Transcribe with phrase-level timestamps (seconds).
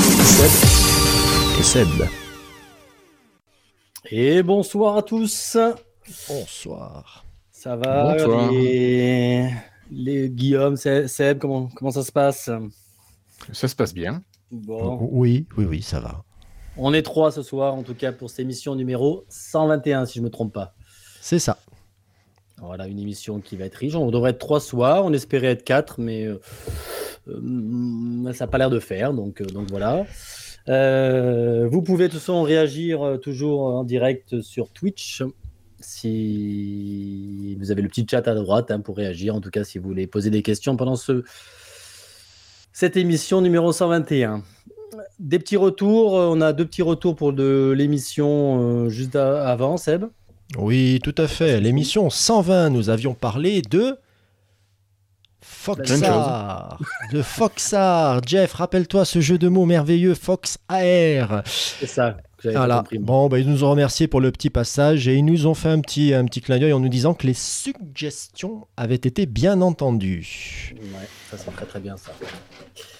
[0.00, 1.58] Seb.
[1.58, 1.88] Et Seb.
[4.10, 5.56] Et bonsoir à tous.
[6.28, 7.24] Bonsoir.
[7.52, 8.50] Ça va Bonsoir.
[8.50, 9.50] les...
[9.90, 12.50] les Guillaume, Se- Seb, comment, comment ça se passe?
[13.52, 14.22] Ça se passe bien.
[14.50, 16.24] Bon, Oui, oui, oui, ça va.
[16.78, 20.20] on est trois ce soir, en tout cas pour cette émission numéro 121, si je
[20.20, 20.74] ne me trompe pas.
[21.20, 21.58] C'est ça.
[22.62, 23.94] Voilà, une émission qui va être riche.
[23.94, 26.40] On devrait être trois ce soir, on espérait être quatre, mais euh,
[27.28, 30.04] euh, ça n'a pas l'air de faire, donc, euh, donc voilà.
[30.66, 35.22] Vous pouvez de toute façon réagir toujours en direct sur Twitch.
[35.80, 39.78] Si vous avez le petit chat à droite hein, pour réagir, en tout cas si
[39.78, 41.24] vous voulez poser des questions pendant ce,
[42.72, 44.44] cette émission numéro 121.
[45.18, 50.04] Des petits retours, on a deux petits retours pour de l'émission juste avant, Seb.
[50.58, 51.60] Oui, tout à fait.
[51.60, 53.96] L'émission 120, nous avions parlé de
[55.40, 56.78] Foxar.
[57.12, 58.20] De Foxar.
[58.26, 61.42] Jeff, rappelle-toi ce jeu de mots merveilleux, Fox AR.
[61.46, 62.78] C'est ça que Voilà.
[62.78, 62.98] compris.
[62.98, 65.68] Bon, bah, ils nous ont remercié pour le petit passage et ils nous ont fait
[65.68, 69.60] un petit, un petit clin d'œil en nous disant que les suggestions avaient été bien
[69.60, 70.74] entendues.
[70.80, 72.12] Ouais, ça c'est très très bien ça.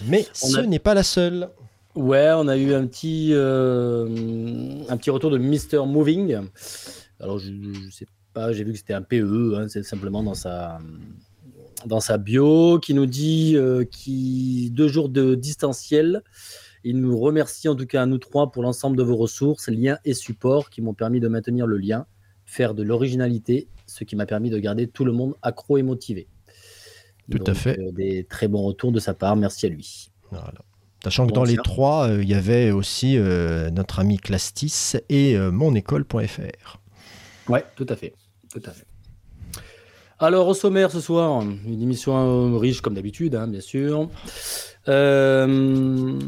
[0.06, 1.48] Mais On ce a- n'est pas la seule.
[1.96, 4.06] Ouais, on a eu un petit, euh,
[4.88, 5.86] un petit retour de Mr.
[5.86, 6.38] Moving.
[7.20, 10.34] Alors je, je sais pas, j'ai vu que c'était un PE, hein, c'est simplement dans
[10.34, 10.78] sa,
[11.86, 16.22] dans sa bio, qui nous dit euh, qui deux jours de distanciel.
[16.82, 19.98] Il nous remercie en tout cas à nous trois pour l'ensemble de vos ressources, liens
[20.04, 22.06] et supports qui m'ont permis de maintenir le lien,
[22.46, 26.28] faire de l'originalité, ce qui m'a permis de garder tout le monde accro et motivé.
[27.30, 27.78] Tout à fait.
[27.78, 30.10] euh, des très bons retours de sa part, merci à lui.
[30.30, 30.52] Voilà.
[31.04, 35.38] Sachant que dans les trois, euh, il y avait aussi euh, notre ami Clastis et
[35.38, 36.79] monécole.fr.
[37.50, 38.14] Ouais, tout à fait.
[40.18, 44.08] Alors, au sommaire ce soir, une émission euh, riche comme d'habitude, hein, bien sûr.
[44.88, 46.18] Euh,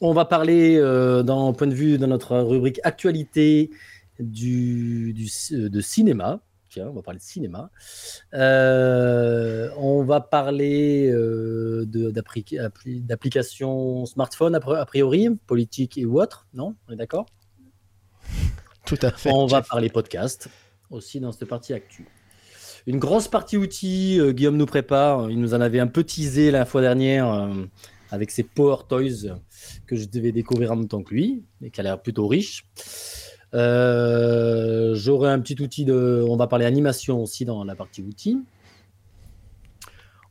[0.00, 3.70] on va parler, euh, dans point de vue de notre rubrique actualité,
[4.20, 5.14] du,
[5.52, 6.40] euh, de cinéma.
[6.70, 7.70] Tiens, on va parler de cinéma.
[8.34, 11.10] On va parler
[11.86, 16.74] d'applications smartphone, a priori, politique et ou autre, non?
[16.86, 17.24] On est d'accord?
[19.26, 20.48] On va parler podcast
[20.90, 22.06] aussi dans cette partie actu.
[22.86, 25.30] Une grosse partie outils, euh, Guillaume nous prépare.
[25.30, 27.48] Il nous en avait un peu teasé la fois dernière euh,
[28.10, 29.38] avec ses Power Toys
[29.86, 32.64] que je devais découvrir en même temps que lui, et qui a l'air plutôt riche.
[33.54, 36.24] Euh, J'aurai un petit outil de.
[36.28, 38.38] On va parler animation aussi dans la partie outils.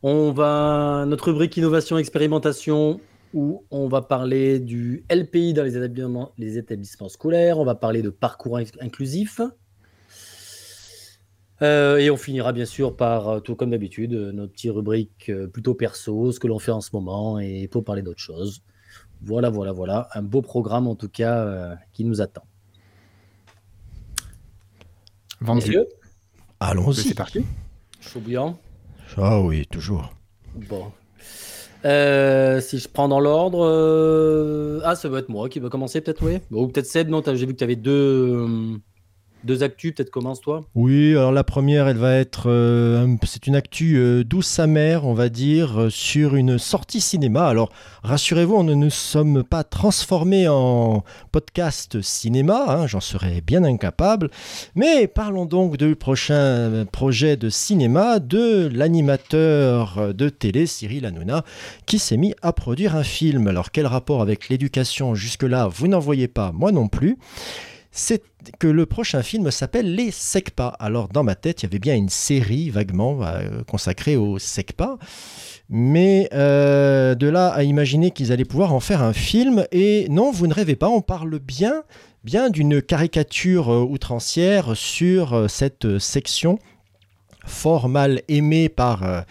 [0.02, 3.00] On va notre rubrique innovation expérimentation
[3.34, 8.02] où on va parler du LPI dans les établissements, les établissements scolaires, on va parler
[8.02, 9.42] de parcours inc- inclusif.
[11.64, 15.32] Euh, et on finira bien sûr par, euh, tout comme d'habitude, euh, notre petite rubrique
[15.52, 18.62] plutôt perso, ce que l'on fait en ce moment, et pour parler d'autres choses.
[19.22, 20.08] Voilà, voilà, voilà.
[20.14, 22.44] Un beau programme en tout cas euh, qui nous attend.
[25.42, 25.78] Vendu.
[26.60, 26.96] Allons-y.
[27.02, 27.44] C'est parti.
[28.00, 28.60] chaud bouillant.
[29.16, 30.14] Ah oui, toujours.
[30.70, 30.92] Bon.
[31.88, 33.64] Euh, si je prends dans l'ordre.
[33.66, 36.40] euh, Ah, ça va être moi qui va commencer, peut-être, oui.
[36.52, 37.92] Ou peut-être Seb, non, j'ai vu que tu avais deux,
[38.46, 38.78] euh,
[39.48, 40.66] deux actus, peut-être commence toi.
[40.76, 45.16] Oui, alors la première, elle va être, euh, c'est une actu euh, douce amère, on
[45.16, 47.48] va dire, euh, sur une sortie cinéma.
[47.48, 47.72] Alors,
[48.04, 54.30] rassurez-vous, on ne nous sommes pas transformés en podcast cinéma, hein, j'en serais bien incapable.
[54.76, 61.44] Mais parlons donc du prochain projet de cinéma de l'animateur de télé, Cyril Hanouna,
[61.86, 63.48] qui s'est mis à produire un film.
[63.48, 65.16] Alors, quel rapport avec l'éducation?
[65.16, 67.18] Jusque-là Vous n'en voyez pas, moi non plus
[67.98, 68.22] c'est
[68.60, 70.68] que le prochain film s'appelle Les SECPA.
[70.80, 75.00] Alors dans ma tête, il y avait bien une série vaguement euh, consacrée aux SECPA.
[75.70, 80.32] Mais euh, de là à imaginer qu'ils allaient pouvoir en faire un film, et non,
[80.32, 81.84] vous ne rêvez pas, on parle bien,
[82.24, 86.60] bien d'une caricature euh, outrancière sur cette section
[87.48, 89.26] fort mal aimée par,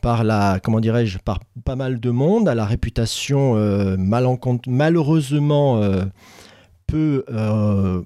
[0.00, 3.56] par la, comment dirais-je, par pas mal de monde, à la réputation
[3.98, 5.82] malheureusement
[6.86, 8.02] peu, euh,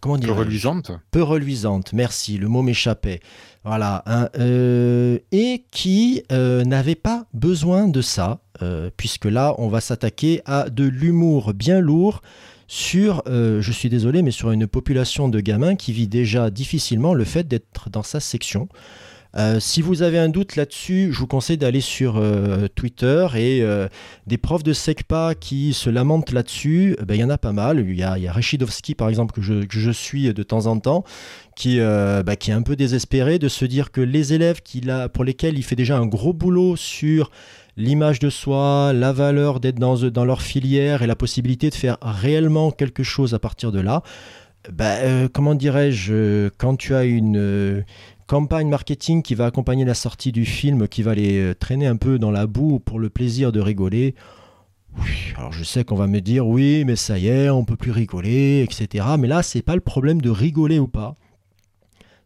[0.00, 0.92] comment Peu dire, reluisante.
[1.10, 1.92] peu reluisante.
[1.92, 3.20] Merci, le mot m'échappait.
[3.64, 9.68] Voilà, hein, euh, et qui euh, n'avait pas besoin de ça, euh, puisque là, on
[9.68, 12.22] va s'attaquer à de l'humour bien lourd
[12.66, 17.24] sur, je suis désolé, mais sur une population de gamins qui vit déjà difficilement le
[17.24, 18.66] fait d'être dans sa section.
[19.36, 23.62] Euh, si vous avez un doute là-dessus, je vous conseille d'aller sur euh, Twitter et
[23.62, 23.88] euh,
[24.26, 26.96] des profs de SECPA qui se lamentent là-dessus.
[27.00, 27.84] eh ben, Il y en a pas mal.
[27.88, 30.66] Il y a, y a Rechidovski, par exemple, que je, que je suis de temps
[30.66, 31.04] en temps,
[31.56, 35.08] qui, bah, qui est un peu désespéré de se dire que les élèves qu'il a,
[35.08, 37.30] pour lesquels il fait déjà un gros boulot sur
[37.76, 41.96] l'image de soi, la valeur d'être dans, dans leur filière et la possibilité de faire
[42.02, 44.02] réellement quelque chose à partir de là,
[44.70, 47.84] bah, euh, comment dirais-je, quand tu as une
[48.32, 51.96] campagne marketing qui va accompagner la sortie du film, qui va les euh, traîner un
[51.96, 54.14] peu dans la boue pour le plaisir de rigoler,
[55.36, 57.90] alors je sais qu'on va me dire oui, mais ça y est, on peut plus
[57.90, 59.04] rigoler, etc.
[59.18, 61.14] Mais là, c'est pas le problème de rigoler ou pas.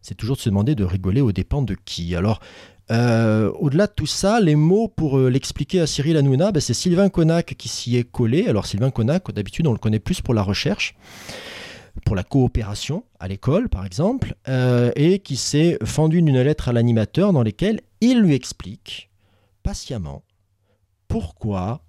[0.01, 2.15] C'est toujours de se demander de rigoler aux dépens de qui.
[2.15, 2.39] Alors,
[2.89, 6.73] euh, au-delà de tout ça, les mots pour euh, l'expliquer à Cyril Hanouna, ben, c'est
[6.73, 8.47] Sylvain Connac qui s'y est collé.
[8.47, 10.95] Alors Sylvain Connac, d'habitude, on le connaît plus pour la recherche,
[12.05, 16.73] pour la coopération à l'école, par exemple, euh, et qui s'est fendu d'une lettre à
[16.73, 19.09] l'animateur dans laquelle il lui explique
[19.63, 20.23] patiemment
[21.07, 21.83] pourquoi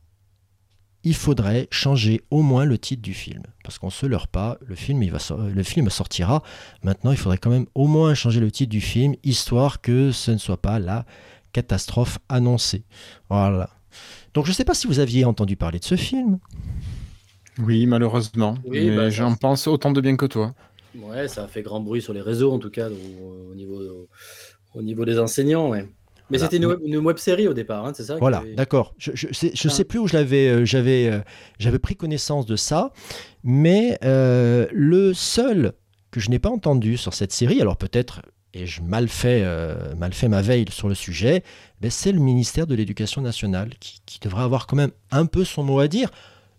[1.04, 3.42] il faudrait changer au moins le titre du film.
[3.62, 6.42] Parce qu'on se leurre pas, le film, le film sortira.
[6.82, 10.32] Maintenant, il faudrait quand même au moins changer le titre du film, histoire que ce
[10.32, 11.06] ne soit pas la
[11.52, 12.84] catastrophe annoncée.
[13.30, 13.70] Voilà.
[14.34, 16.38] Donc je ne sais pas si vous aviez entendu parler de ce film.
[17.58, 18.56] Oui, malheureusement.
[18.64, 20.54] Oui, mais bah, j'en pense autant de bien que toi.
[20.96, 24.08] Ouais, ça a fait grand bruit sur les réseaux, en tout cas, au, au niveau,
[24.74, 25.70] au niveau des enseignants.
[25.70, 25.86] Ouais.
[26.30, 26.44] Mais Voilà.
[26.50, 28.94] c'était une, web, une web série au départ, hein, c'est ça Voilà, avait- d'accord.
[28.98, 29.70] Je ne sais, je Ah.
[29.70, 31.20] sais plus où je l'avais, euh, j'avais, euh,
[31.58, 32.92] j'avais pris connaissance de ça,
[33.42, 35.72] mais euh, le seul
[36.10, 38.20] que je n'ai pas entendu sur cette série, alors peut-être
[38.54, 41.42] ai-je mal fait, euh, mal fait ma veille sur le sujet,
[41.80, 45.44] ben c'est le ministère de l'Éducation nationale qui, qui devrait avoir quand même un peu
[45.44, 46.10] son mot à dire.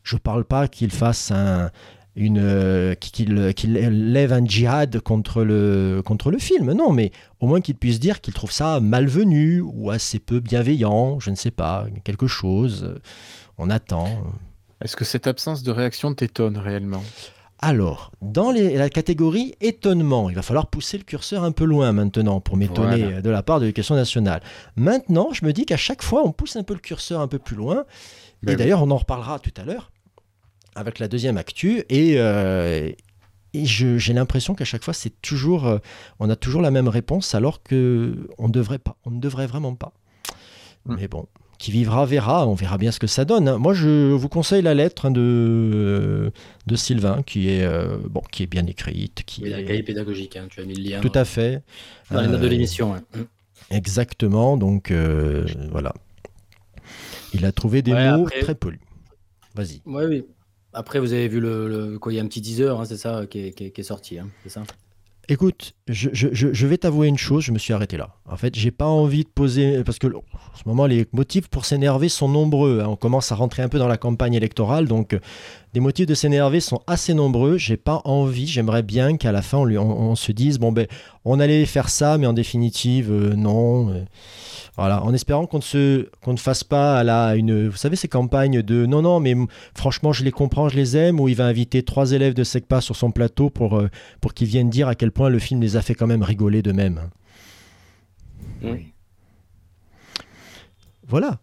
[0.09, 1.69] Je ne parle pas qu'il fasse un,
[2.15, 7.61] une, euh, qu'il, lève un djihad contre le, contre le film, non, mais au moins
[7.61, 11.85] qu'il puisse dire qu'il trouve ça malvenu ou assez peu bienveillant, je ne sais pas,
[12.03, 12.85] quelque chose.
[12.85, 12.97] euh,
[13.59, 14.07] On attend.
[14.83, 17.03] Est-ce que cette absence de réaction t'étonne réellement?
[17.61, 21.91] Alors, dans les- la catégorie étonnement, il va falloir pousser le curseur un peu loin
[21.91, 23.21] maintenant pour m'étonner Voilà.
[23.21, 24.41] de la part de l'éducation nationale.
[24.75, 27.37] Maintenant, je me dis qu'à chaque fois, on pousse un peu le curseur un peu
[27.37, 27.83] plus loin.
[28.41, 28.57] Ben et oui.
[28.57, 29.91] d'ailleurs, on en reparlera tout à l'heure
[30.75, 31.83] avec la deuxième actu.
[31.89, 32.89] Et, euh,
[33.53, 35.77] et j'ai l'impression qu'à chaque fois, c'est toujours, euh,
[36.19, 39.75] on a toujours la même réponse alors que on devrait pas, on ne devrait vraiment
[39.75, 39.93] pas.
[40.85, 40.95] Mm.
[40.99, 41.25] Mais bon,
[41.57, 42.47] qui vivra verra.
[42.47, 43.47] On verra bien ce que ça donne.
[43.49, 43.57] hein.
[43.57, 46.31] Moi, je vous conseille la lettre hein, de
[46.67, 49.83] de Sylvain, qui est euh, bon, qui est bien écrite, qui Oui, la est cahier
[49.83, 51.61] pédagogique, hein, tu as mis le lien tout à fait.
[52.11, 52.93] dans les notes de Euh, l'émission.
[52.93, 53.01] hein.
[53.71, 54.55] Exactement.
[54.57, 55.93] Donc euh, voilà.
[57.33, 58.79] Il a trouvé des Ouais, mots après- très polis.
[59.55, 59.81] Vas-y.
[59.85, 60.25] Oui, oui.
[60.73, 63.25] Après, vous avez vu le, quoi, il y a un petit teaser, hein, c'est ça,
[63.27, 64.63] qui est, sorti, hein, c'est ça?
[65.27, 68.15] Écoute, je vais t'avouer une chose, je me suis arrêté là.
[68.31, 69.83] En fait, j'ai pas envie de poser.
[69.83, 70.21] Parce que en
[70.55, 72.81] ce moment, les motifs pour s'énerver sont nombreux.
[72.81, 72.87] hein.
[72.87, 75.19] On commence à rentrer un peu dans la campagne électorale, donc euh,
[75.73, 77.57] des motifs de s'énerver sont assez nombreux.
[77.57, 80.87] J'ai pas envie, j'aimerais bien qu'à la fin, on, se dise bon, ben,
[81.25, 83.89] on allait faire ça, mais en définitive, euh, non.
[83.89, 84.03] euh,
[84.77, 87.67] voilà, en espérant qu'on ne, se, ne fasse pas à la, une.
[87.67, 89.35] Vous savez, ces campagnes de non, non, mais
[89.75, 92.79] franchement, je les comprends, je les aime, où il va inviter trois élèves de SECPA
[92.81, 93.81] sur son plateau pour.
[94.21, 96.61] pour qu'ils viennent dire à quel point le film les a fait quand même rigoler
[96.61, 97.09] d'eux-mêmes.
[98.61, 98.93] Oui.
[101.07, 101.39] Voilà.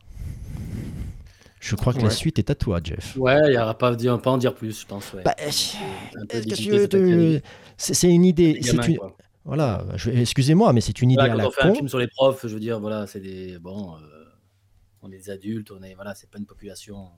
[1.60, 3.16] Je crois que la suite est à toi, Jeff.
[3.16, 5.12] Ouais, il n'y aura pas, à dire- pas en dire plus, je pense.
[5.12, 5.22] Ouais.
[5.24, 5.76] Bah, série.
[7.78, 8.58] C'est une idée.
[8.62, 8.98] C'est une...
[9.44, 9.84] Voilà.
[10.12, 12.46] Excusez-moi, mais c'est une idée Voilà, à la on fait un film sur les profs,
[12.46, 13.58] je veux dire, voilà, c'est des.
[13.58, 14.00] Bon, euh,
[15.02, 15.94] on est des adultes, on est.
[15.94, 17.08] Voilà, c'est pas une population.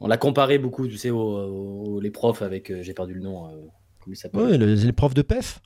[0.00, 2.70] On l'a comparé beaucoup, tu sais, aux, aux- les profs avec.
[2.70, 3.46] euh, J'ai perdu le nom.
[3.48, 3.52] euh,
[4.00, 4.40] comment il s'appelle?
[4.40, 5.60] Ouais, les profs de PEF.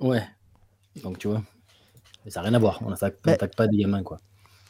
[0.00, 0.22] Ouais.
[1.02, 1.42] Donc, tu vois.
[2.24, 2.80] Mais ça n'a rien à voir.
[2.84, 4.18] On n'attaque n'attaque pas des gamins, quoi.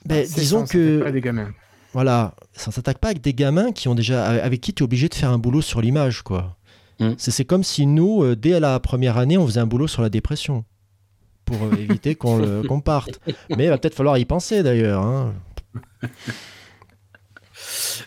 [0.06, 1.50] Ben, C'est disons ça, pas que des gamins.
[1.92, 5.08] voilà, ça s'attaque pas avec des gamins qui ont déjà avec qui tu es obligé
[5.08, 6.56] de faire un boulot sur l'image, quoi.
[7.00, 7.12] Mm.
[7.16, 10.08] C'est comme si nous, euh, dès la première année, on faisait un boulot sur la
[10.10, 10.64] dépression
[11.44, 13.20] pour euh, éviter qu'on parte.
[13.50, 15.02] Mais il va peut-être falloir y penser d'ailleurs.
[15.02, 15.34] hein.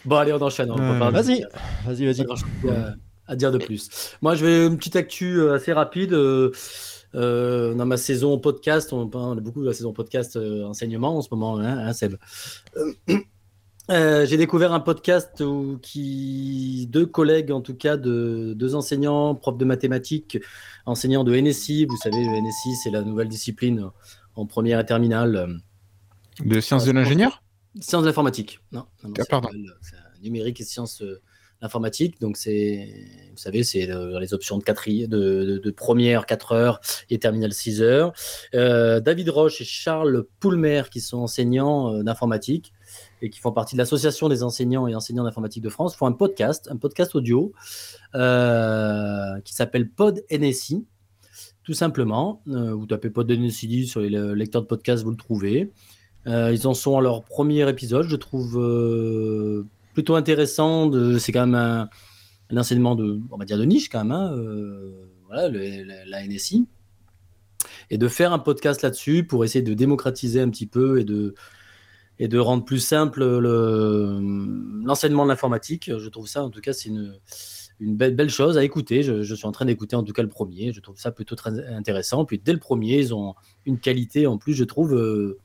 [0.05, 0.69] Bon, allez, on enchaîne.
[0.71, 0.75] Euh,
[1.11, 1.43] Vas-y, vas-y,
[1.85, 2.23] pas vas-y.
[2.23, 3.89] grand-chose à, à dire de plus.
[4.21, 6.13] Moi, je vais une petite actu assez rapide.
[6.13, 6.51] euh,
[7.15, 11.21] euh, dans ma saison podcast, on parle beaucoup de la saison podcast euh, enseignement en
[11.21, 12.15] ce moment, hein, hein, Seb.
[12.77, 12.93] Euh,
[13.89, 19.33] Euh, j'ai découvert un podcast où qui deux collègues en tout cas de deux enseignants
[19.33, 20.37] profs de mathématiques
[20.85, 23.89] enseignants de NSI vous savez le NSI c'est la nouvelle discipline
[24.35, 25.61] en première et terminale
[26.43, 27.41] De sciences de l'ingénieur?
[27.79, 29.49] sciences de l'informatique non, non, non, Ah, pardon.
[30.21, 31.01] numérique et sciences
[31.61, 32.87] informatiques donc c'est
[33.31, 38.13] vous savez c'est euh, les options de, de, première 4 heures et terminale 6 heures
[38.53, 42.73] Euh, David Roche et Charles Poulmer qui sont enseignants euh, d'informatique
[43.21, 46.11] et qui font partie de l'association des enseignants et enseignants d'informatique de France, font un
[46.11, 47.51] podcast, un podcast audio
[48.13, 50.85] qui s'appelle Pod NSI,
[51.63, 52.41] tout simplement.
[52.45, 55.71] Vous tapez Pod NSI sur les le- lecteurs de podcast, vous le trouvez.
[56.27, 58.55] Ils en sont à leur premier épisode, je trouve
[59.97, 60.91] plutôt intéressant.
[61.17, 61.89] C'est quand même un,
[62.55, 66.67] enseignement de, on va dire de niche quand même, hein, euh, voilà, la- NSI.
[67.89, 71.33] Et de faire un podcast là-dessus pour essayer de démocratiser un petit peu et de,
[72.19, 74.19] et de rendre plus simple le-
[74.85, 75.89] l'enseignement de l'informatique.
[75.97, 77.15] Je trouve ça, en tout cas, c'est une,
[77.79, 79.01] une belle, belle chose à écouter.
[79.01, 80.73] Je, suis en train d'écouter en tout cas le premier.
[80.73, 82.23] Je trouve ça plutôt très intéressant.
[82.23, 83.33] Puis dès le premier, ils ont
[83.65, 85.39] une qualité en plus, je trouve, euh,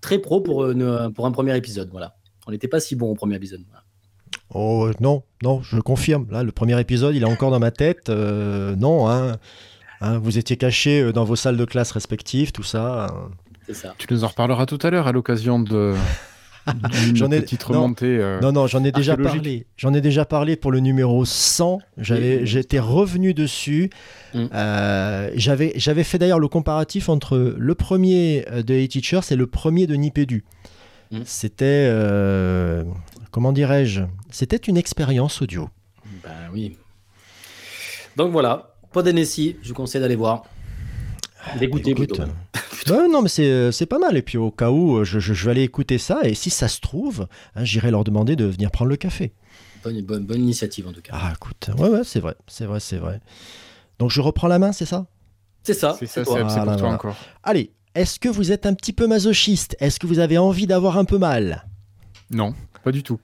[0.00, 1.88] très pro pour, une- pour un premier épisode.
[1.90, 2.14] Voilà.
[2.46, 3.64] On n'était pas si bon au premier épisode.
[4.54, 6.26] Oh non, non, je confirme.
[6.30, 8.08] Là, le premier épisode, il est encore dans ma tête.
[8.10, 9.36] Euh, non, hein.
[10.00, 13.06] Hein, vous étiez cachés euh, dans vos salles de classe respectives, tout ça.
[13.66, 13.94] C'est ça.
[13.98, 15.94] Tu nous en reparleras tout à l'heure à l'occasion de
[17.02, 17.82] d'une J'en ai- petite non.
[17.82, 18.06] remontée.
[18.18, 19.66] euh, Non, non, j'en ai déjà parlé.
[19.76, 21.78] J'en ai déjà parlé pour le numéro 100.
[21.96, 22.46] J'avais, Oui.
[22.46, 23.90] j'étais revenu dessus.
[24.34, 24.44] Mm.
[24.52, 29.46] Euh, j'avais, j'avais fait d'ailleurs le comparatif entre le premier de Hey Teachers et le
[29.46, 30.44] premier de Nipédu.
[31.10, 31.18] Mm.
[31.24, 32.82] C'était, euh,
[33.30, 34.02] comment dirais-je?
[34.30, 35.68] C'était une expérience audio.
[36.22, 36.76] Ben oui.
[38.16, 38.74] Donc voilà.
[38.92, 40.44] Pod NSI, je vous conseille d'aller voir.
[41.58, 42.22] D'écouter Écoute, plutôt.
[42.22, 44.16] euh, ouais, non, mais c'est, euh, c'est pas mal.
[44.16, 46.20] Et puis au cas où, euh, je, je- je vais aller écouter ça.
[46.24, 49.32] Et si ça se trouve, hein, j'irai leur demander de venir prendre le café.
[49.84, 51.12] Bonne, bonne, bonne initiative en tout cas.
[51.14, 53.20] Ah, écoute, ouais, ouais, c'est vrai, c'est vrai, c'est vrai.
[54.00, 55.06] Donc je reprends la main, c'est ça?
[55.62, 55.94] C'est ça.
[55.98, 56.34] C'est ça, toi.
[56.38, 56.94] Seb, c'est Voilà, pour toi voilà.
[56.94, 57.16] encore.
[57.44, 59.76] Allez, est-ce que vous êtes un petit peu masochiste?
[59.78, 61.66] Est-ce que vous avez envie d'avoir un peu mal?
[62.30, 62.54] Non,
[62.86, 63.18] pas du tout.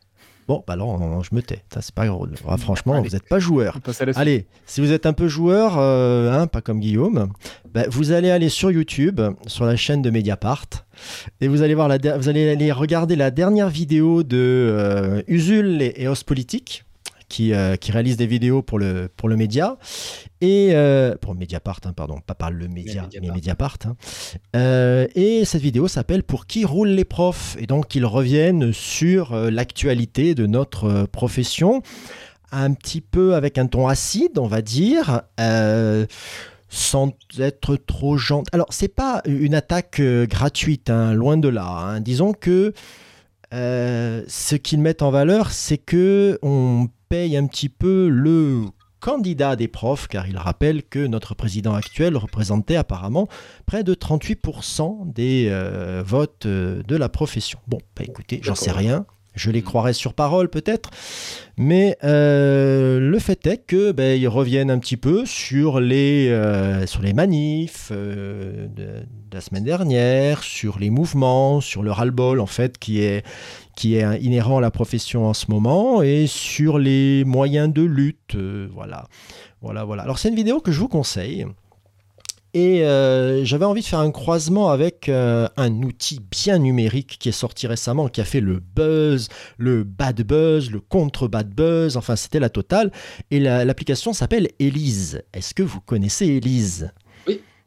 [0.48, 1.62] Bon, bah non, non, je me tais.
[1.72, 2.34] Ça, c'est pas drôle.
[2.48, 3.08] Ah, franchement, Allez.
[3.08, 3.78] vous n'êtes pas joueur.
[4.16, 7.28] Allez, si vous êtes un peu joueur, euh, hein, pas comme Guillaume,
[7.72, 10.66] bah, vous allez aller sur YouTube, sur la chaîne de Mediapart,
[11.40, 15.80] et vous allez, voir la vous allez aller regarder la dernière vidéo de euh, Usul
[15.80, 16.84] et, et Os Politique,
[17.32, 19.78] qui, euh, qui réalise des vidéos pour le, pour le média,
[20.40, 23.78] et euh, pour Mediapart, hein, pardon, pas par le média, Mais mais Mediapart.
[23.86, 23.94] Hein.
[24.54, 27.56] Euh, et cette vidéo s'appelle Pour qui roulent les profs?
[27.58, 31.82] Et donc ils reviennent sur l'actualité de notre profession,
[32.52, 35.22] un petit peu avec un ton acide, on va dire.
[36.74, 38.48] sans être trop gentil.
[38.52, 41.66] Alors, c'est pas une attaque euh, gratuite, hein, loin de là.
[41.66, 42.00] hein.
[42.00, 42.72] Disons que
[43.52, 48.64] euh, ce qu'ils mettent en valeur, c'est que on paye un petit peu le
[49.00, 53.28] candidat des profs, car il rappelle que notre président actuel représentait apparemment
[53.66, 57.58] près de 38% des euh, votes euh, de la profession.
[57.66, 59.04] Bon, bah écoutez, j'en sais rien.
[59.34, 60.90] Je les croirais sur parole peut-être,
[61.56, 66.86] mais euh, le fait est que ben, ils reviennent un petit peu sur les euh,
[66.86, 72.40] sur les manifs euh, de, de la semaine dernière, sur les mouvements, sur le ras-le-bol
[72.40, 73.24] en fait qui est
[73.74, 78.36] qui est inhérent à la profession en ce moment et sur les moyens de lutte.
[78.36, 79.06] voilà,
[79.62, 80.02] voilà, voilà.
[80.02, 81.46] Alors c'est une vidéo que je vous conseille.
[82.54, 87.30] Et euh, j'avais envie de faire un croisement avec euh, un outil bien numérique qui
[87.30, 92.14] est sorti récemment, qui a fait le buzz, le bad buzz, le contre-bad buzz, enfin
[92.14, 92.92] c'était la totale.
[93.30, 95.22] Et la- l'application s'appelle Elise.
[95.32, 96.92] Est-ce que vous connaissez Elise?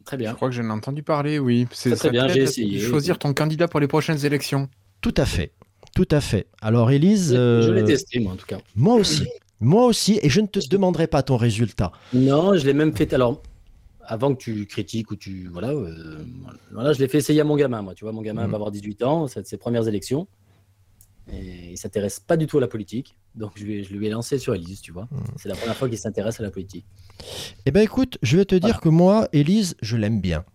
[0.06, 0.36] Très Je bien.
[0.36, 1.66] crois que j'en ai entendu parler, oui.
[1.72, 2.80] C'est Très, très bien, j'ai essayé.
[2.80, 4.70] Choisir ton candidat pour les prochaines élections.
[5.02, 5.52] Tout à fait.
[5.96, 6.46] Tout à fait.
[6.62, 8.60] Alors Elise, Je l'ai euh, testé, moi, en tout cas.
[8.76, 9.26] moi aussi.
[9.62, 11.92] Moi aussi, et je ne te demanderai pas ton résultat.
[12.14, 13.14] Non, je l'ai même fait.
[13.16, 13.42] Alors,
[14.08, 15.48] avant que tu critiques ou tu.
[15.52, 16.24] Voilà, euh,
[16.72, 17.94] voilà je l'ai fait essayer à mon gamin, moi.
[17.96, 18.52] Tu vois, mon gamin Mhm.
[18.52, 20.28] va avoir 18 ans, c'est ses premières élections.
[21.32, 23.18] Et il s'intéresse pas du tout à la politique.
[23.34, 25.08] Donc, je lui ai, je lui ai lancé sur Elise, tu vois.
[25.12, 25.24] Mhm.
[25.38, 26.86] C'est la première fois qu'il s'intéresse à la politique.
[27.66, 30.46] Eh ben écoute, je vais te dire que moi, Élise, je l'aime bien.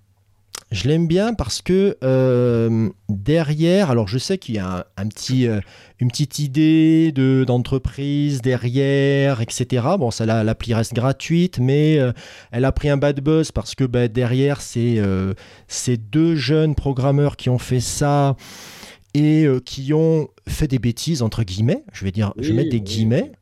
[0.72, 5.08] Je l'aime bien parce que euh, derrière, alors je sais qu'il y a un, un
[5.08, 5.60] petit, euh,
[5.98, 9.66] une petite idée de d'entreprise derrière, etc.
[9.98, 12.12] Bon, ça, la- l'appli reste gratuite, mais euh,
[12.52, 15.02] elle a pris un bad buzz parce que bah, derrière, c'est
[15.66, 18.36] ces deux jeunes programmeurs qui ont fait ça
[19.12, 21.82] et qui ont fait des bêtises entre guillemets.
[21.92, 23.32] Je vais dire, je vais mettre des oui, guillemets,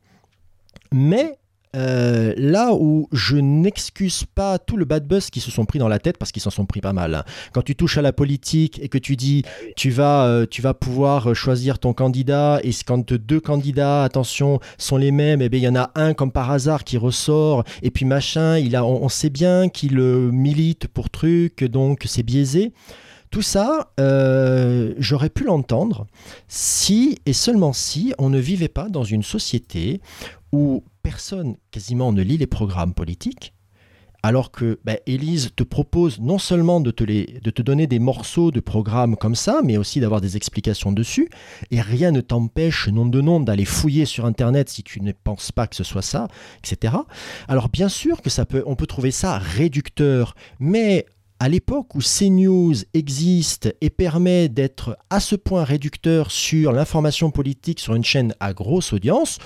[0.93, 1.37] mais
[1.77, 5.89] euh, là où je n'excuse pas tout le bad buzz qui se sont pris dans
[5.89, 7.15] la tête, parce qu'ils s'en sont pris pas mal.
[7.15, 7.25] hein.
[7.53, 9.43] Quand tu touches à la politique et que tu dis
[9.77, 14.97] tu vas, euh, tu vas pouvoir choisir ton candidat, et quand deux candidats, attention, sont
[14.97, 17.91] les mêmes, et bien il y en a un comme par hasard qui ressort, et
[17.91, 22.23] puis machin, il a, on, on sait bien qu'il euh, milite pour truc, donc c'est
[22.23, 22.73] biaisé.
[23.31, 26.07] Tout ça, euh, j'aurais pu l'entendre
[26.49, 30.01] si et seulement si on ne vivait pas dans une société
[30.51, 33.55] où personne quasiment ne lit les programmes politiques,
[34.23, 38.51] alors que ben, Élise te propose non seulement de te, de te donner des morceaux
[38.51, 41.31] de programmes comme ça, mais aussi d'avoir des explications dessus,
[41.71, 45.51] et rien ne t'empêche, nom de nom, d'aller fouiller sur Internet si tu ne penses
[45.51, 46.29] pas que ce soit ça,
[46.63, 46.93] etc.
[47.49, 51.07] Alors bien sûr que ça peut, on peut trouver ça réducteur, mais
[51.41, 57.79] à l'époque où CNews existe et permet d'être à ce point réducteur sur l'information politique
[57.79, 59.39] sur une chaîne à grosse audience,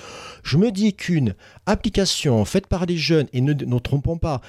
[0.43, 1.35] je me dis qu'une
[1.65, 4.41] application faite par les jeunes, et ne nous trompons pas,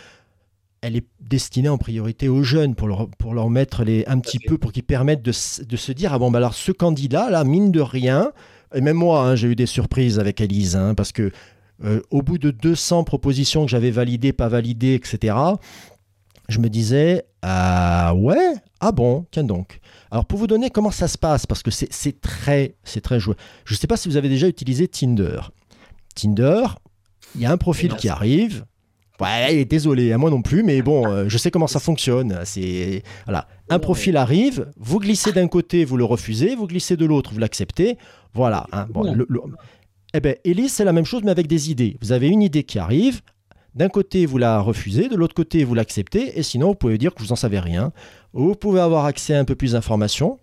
[0.81, 4.39] elle est destinée en priorité aux jeunes pour leur, pour leur mettre les, un petit
[4.39, 7.71] peu, pour qu'ils permettent de se dire, ah bon, bah alors ce candidat, là, mine
[7.71, 8.33] de rien,
[8.75, 11.31] et même moi, hein, j'ai eu des surprises avec Elise, hein, parce que
[11.83, 15.37] euh, au bout de 200 propositions que j'avais validées, pas validées, etc.,
[16.49, 19.81] je me disais, ah ouais, ah bon, tiens donc.
[20.11, 23.19] Alors pour vous donner comment ça se passe, parce que c'est c'est très, c'est très
[23.21, 23.35] joué.
[23.65, 25.41] Je ne sais pas si vous avez déjà utilisé Tinder.
[26.15, 26.65] Tinder,
[27.35, 28.65] il y a un profil qui arrive.
[29.21, 32.41] Ouais, désolé, à moi non plus, mais bon, euh, je sais comment ça fonctionne.
[32.45, 37.07] C'est voilà, un profil arrive, vous glissez d'un côté, vous le refusez, vous glissez de
[37.07, 37.97] l'autre, vous l'acceptez.
[38.35, 38.67] Voilà.
[38.73, 38.87] hein.
[38.91, 39.27] Bon, le-
[40.15, 41.97] Eh ben, Elise, c'est la même chose, mais avec des idées.
[42.03, 43.21] Vous avez une idée qui arrive.
[43.75, 47.15] D'un côté, vous la refusez, de l'autre côté, vous l'acceptez, et sinon, vous pouvez dire
[47.15, 47.93] que vous n'en savez rien.
[48.33, 50.39] Vous pouvez avoir accès à un peu plus d'informations.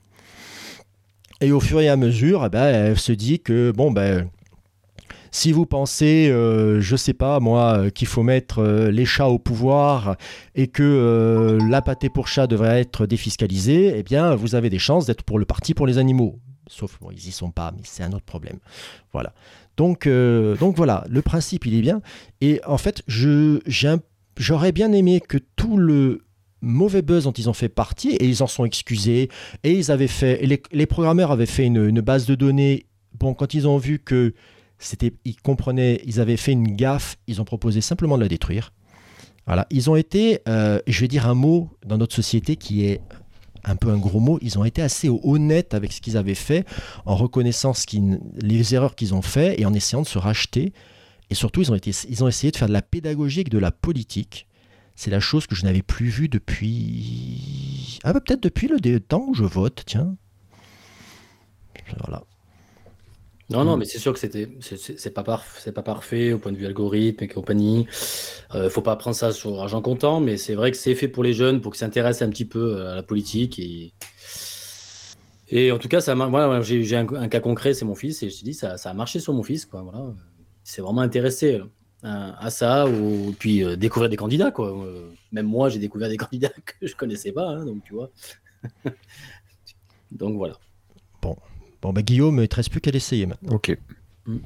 [1.39, 4.29] Et au fur et à mesure, eh ben, elle se dit que, bon, ben,
[5.31, 9.39] si vous pensez, euh, je sais pas moi, qu'il faut mettre euh, les chats au
[9.39, 10.17] pouvoir
[10.55, 15.05] et que euh, la pour chat devrait être défiscalisée, eh bien, vous avez des chances
[15.05, 16.37] d'être pour le parti pour les animaux.
[16.71, 18.59] Sauf, bon, ils y sont pas, mais c'est un autre problème.
[19.11, 19.33] Voilà.
[19.75, 22.01] Donc, euh, donc voilà, le principe, il est bien.
[22.39, 26.23] Et en fait, j'aurais bien aimé que tout le
[26.61, 29.29] mauvais buzz dont ils ont fait partie, et ils en sont excusés,
[29.63, 32.85] et ils avaient fait, les, programmeurs avaient fait une, une base de données.
[33.19, 34.33] Bon, quand ils ont vu que
[34.77, 38.71] c'était, ils comprenaient, ils avaient fait une gaffe, ils ont proposé simplement de la détruire.
[39.45, 43.01] Voilà, ils ont été, euh, je vais dire un mot dans notre société qui est
[43.63, 46.65] un peu un gros mot, ils ont été assez honnêtes avec ce qu'ils avaient fait,
[47.05, 47.73] en reconnaissant
[48.41, 50.73] les erreurs qu'ils ont fait et en essayant de se racheter.
[51.29, 54.47] Et surtout, ils ont, essayé de faire de la pédagogie et de la politique.
[54.95, 57.99] C'est la chose que je n'avais plus vue depuis.
[58.03, 60.15] Ah, bah, peut-être depuis le temps où je vote, tiens.
[62.03, 62.23] Voilà.
[63.51, 66.51] Non, non, mais c'est sûr que c'était, c'est- pas, parf- c'est pas parfait au point
[66.53, 67.85] de vue algorithme et compagnie.
[68.55, 71.23] Euh, faut pas prendre ça sur argent comptant, mais c'est vrai que c'est fait pour
[71.23, 73.59] les jeunes, pour qu'ils s'intéressent un petit peu à la politique.
[73.59, 73.93] Et,
[75.49, 78.29] et en tout cas, ça, voilà, j'ai un, un cas concret, c'est mon fils, et
[78.29, 79.65] je te dis, ça, ça a marché sur mon fils.
[79.65, 80.13] Quoi, voilà.
[80.65, 81.65] Il s'est vraiment intéressé euh,
[82.03, 84.51] à, à ça, ou puis euh, découvrir des candidats.
[84.51, 84.69] Quoi.
[84.85, 88.11] Euh, même moi, j'ai découvert des candidats que je connaissais pas, hein, donc tu vois.
[90.11, 90.55] donc voilà.
[91.21, 91.35] Bon,
[91.81, 93.55] bah, Guillaume, il ne te reste plus qu'à l'essayer maintenant.
[93.55, 93.77] Ok.
[94.25, 94.37] Mm.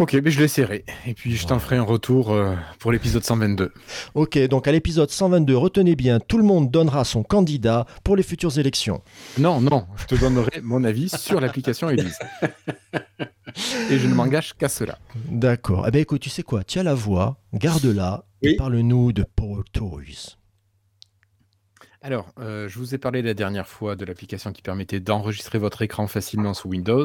[0.00, 0.86] Ok, mais je l'essaierai.
[1.06, 3.70] Et puis je t'en ferai un retour euh, pour l'épisode 122.
[4.14, 8.22] Ok, donc à l'épisode 122, retenez bien, tout le monde donnera son candidat pour les
[8.22, 9.02] futures élections.
[9.36, 12.18] Non, non, je te donnerai mon avis sur l'application Elise.
[13.90, 14.98] Et je ne m'engage qu'à cela.
[15.26, 15.84] D'accord.
[15.86, 16.64] Eh bien, écoute, tu sais quoi?
[16.64, 20.39] Tu as la voix, garde-la et parle-nous de Power Toys.
[22.02, 25.82] Alors, euh, je vous ai parlé la dernière fois de l'application qui permettait d'enregistrer votre
[25.82, 27.04] écran facilement sous Windows.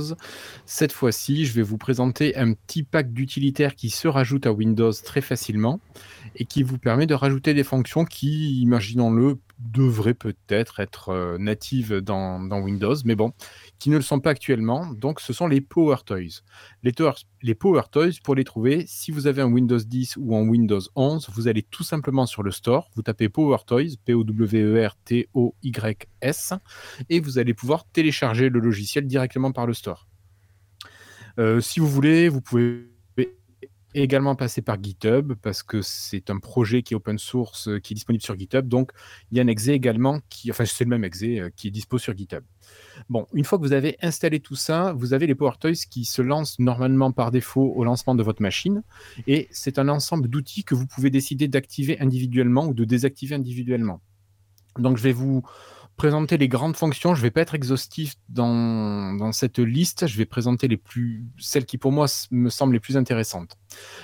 [0.65, 4.93] Cette fois-ci, je vais vous présenter un petit pack d'utilitaires qui se rajoute à Windows
[4.93, 5.81] très facilement
[6.37, 11.95] et qui vous permet de rajouter des fonctions qui, imaginons-le, devraient peut-être être euh, natives
[11.95, 13.33] dans, Windows, mais bon,
[13.79, 14.87] qui ne le sont pas actuellement.
[14.93, 16.41] Donc, ce sont les Power Toys.
[16.83, 16.91] Les
[17.55, 21.29] Power Toys, pour les trouver, si vous avez un Windows 10 ou un Windows 11,
[21.33, 24.53] vous allez tout simplement sur le store, vous tapez Power Toys, P-O-W-E-R-T-O-Y-S,
[27.09, 30.07] et vous allez pouvoir télécharger le logiciel directement par le store.
[31.37, 32.94] Euh, si vous voulez, vous pouvez
[34.03, 37.93] également passer par GitHub parce que c'est un projet qui est open source, euh, qui
[37.93, 38.67] est disponible sur GitHub.
[38.67, 38.91] Donc,
[39.31, 41.71] il y a un exe également qui, enfin, c'est le même exe euh, qui est
[41.71, 42.43] dispo sur GitHub.
[43.09, 46.05] Bon, une fois que vous avez installé tout ça, vous avez les Power Toys qui
[46.05, 48.83] se lancent normalement par défaut au lancement de votre machine.
[49.27, 54.01] Et c'est un ensemble d'outils que vous pouvez décider d'activer individuellement ou de désactiver individuellement.
[54.77, 55.43] Donc, je vais vous
[55.97, 57.15] présenter les grandes fonctions.
[57.15, 60.07] Je ne vais pas être exhaustif dans, dans cette liste.
[60.07, 63.57] Je vais présenter les plus, celles qui pour moi me semblent les plus intéressantes.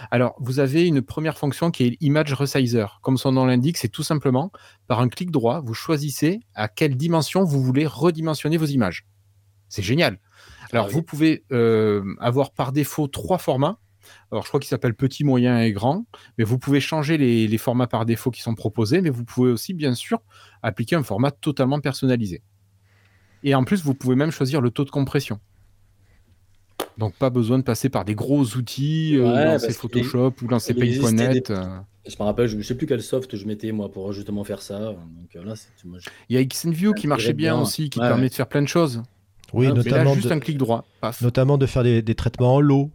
[0.10, 3.00] Alors, vous avez une première fonction qui est Image Resizer.
[3.02, 4.52] Comme son nom l'indique, c'est tout simplement
[4.88, 9.06] par un clic droit, vous choisissez à quelle dimension vous voulez redimensionner vos images.
[9.70, 10.20] C'est génial.
[10.72, 10.94] Alors, Ah oui.
[10.96, 13.80] vous pouvez euh, avoir par défaut trois formats.
[14.32, 16.06] Alors, je crois qu'il s'appelle petit, moyen et grand,
[16.38, 19.52] mais vous pouvez changer les, les formats par défaut qui sont proposés, mais vous pouvez
[19.52, 20.20] aussi, bien sûr,
[20.64, 22.42] appliquer un format totalement personnalisé.
[23.44, 25.40] Et en plus, vous pouvez même choisir le taux de compression.
[26.98, 30.74] Donc, pas besoin de passer par des gros outils, euh, Ouais, lancer Photoshop ou lancer
[30.74, 31.48] Paint.net.
[31.48, 31.80] des- euh.
[32.08, 34.62] Je me rappelle, je ne sais plus quel soft je mettais moi pour justement faire
[34.62, 34.80] ça.
[34.80, 37.62] Donc euh, là, c'est moi, je- Il y a XNView qui marchait bien bien.
[37.62, 38.30] aussi, qui Ouais, permet ouais.
[38.30, 39.04] de faire plein de choses.
[39.54, 40.86] Oui, mais là, notamment, juste de, un clic droit.
[41.00, 41.22] Paf.
[41.22, 42.92] notamment de faire des, des traitements en lot.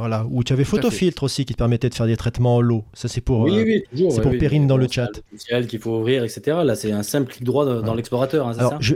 [0.00, 0.64] Voilà, ou tu avais.
[0.64, 2.84] Photofiltre aussi qui te permettait de faire des traitements en lot.
[2.94, 3.40] Ça, c'est pour.
[3.40, 4.10] oui, euh, oui, toujours.
[4.12, 5.20] c'est ouais, pour mais dans le c'est un chat.
[5.32, 6.58] logiciel qu'il faut ouvrir, etc.
[6.64, 7.96] Là, c'est un simple clic droit dans, Ouais.
[7.96, 8.94] l'explorateur, hein, c'est Alors, ça je,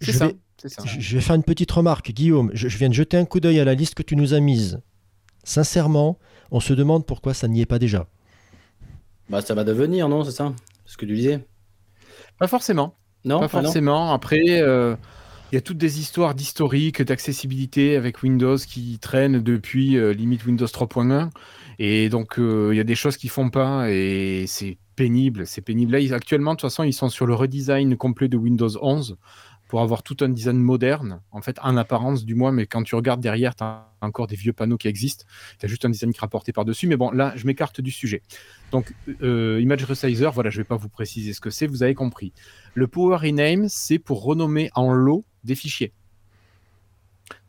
[0.00, 0.26] C'est je ça.
[0.28, 0.82] vais, C'est ça.
[0.86, 2.12] je je vais faire une petite remarque.
[2.12, 4.32] Guillaume, je, je viens de jeter un coup d'œil à la liste que tu nous
[4.34, 4.80] as mise.
[5.44, 6.18] Sincèrement,
[6.50, 8.06] on se demande pourquoi ça n'y est pas déjà.
[9.28, 10.52] Bah, ça va devenir, non C'est ça
[10.84, 11.44] Ce que tu disais
[12.38, 12.94] Pas forcément.
[13.24, 14.12] Non pas Ah non forcément.
[14.12, 14.94] Après, euh,
[15.52, 20.44] il y a toutes des histoires d'historique, d'accessibilité avec Windows qui traînent depuis euh, limite
[20.44, 21.30] Windows 3.1.
[21.78, 25.46] Et donc, euh, il y a des choses qui font pas et c'est pénible.
[25.46, 25.96] C'est pénible.
[25.96, 29.18] Là, actuellement, de toute façon, ils sont sur le redesign complet de Windows 11
[29.68, 32.94] pour avoir tout un design moderne, en fait, en apparence du moins, mais quand tu
[32.94, 35.24] regardes derrière, tu as encore des vieux panneaux qui existent.
[35.58, 36.86] Tu as juste un design qui est rapporté par-dessus.
[36.86, 38.22] Mais bon, là, je m'écarte du sujet.
[38.70, 41.94] Donc, euh, Image Resizer, voilà, je vais pas vous préciser ce que c'est, vous avez
[41.94, 42.32] compris.
[42.74, 45.92] Le Power Rename, c'est pour renommer en lot des fichiers.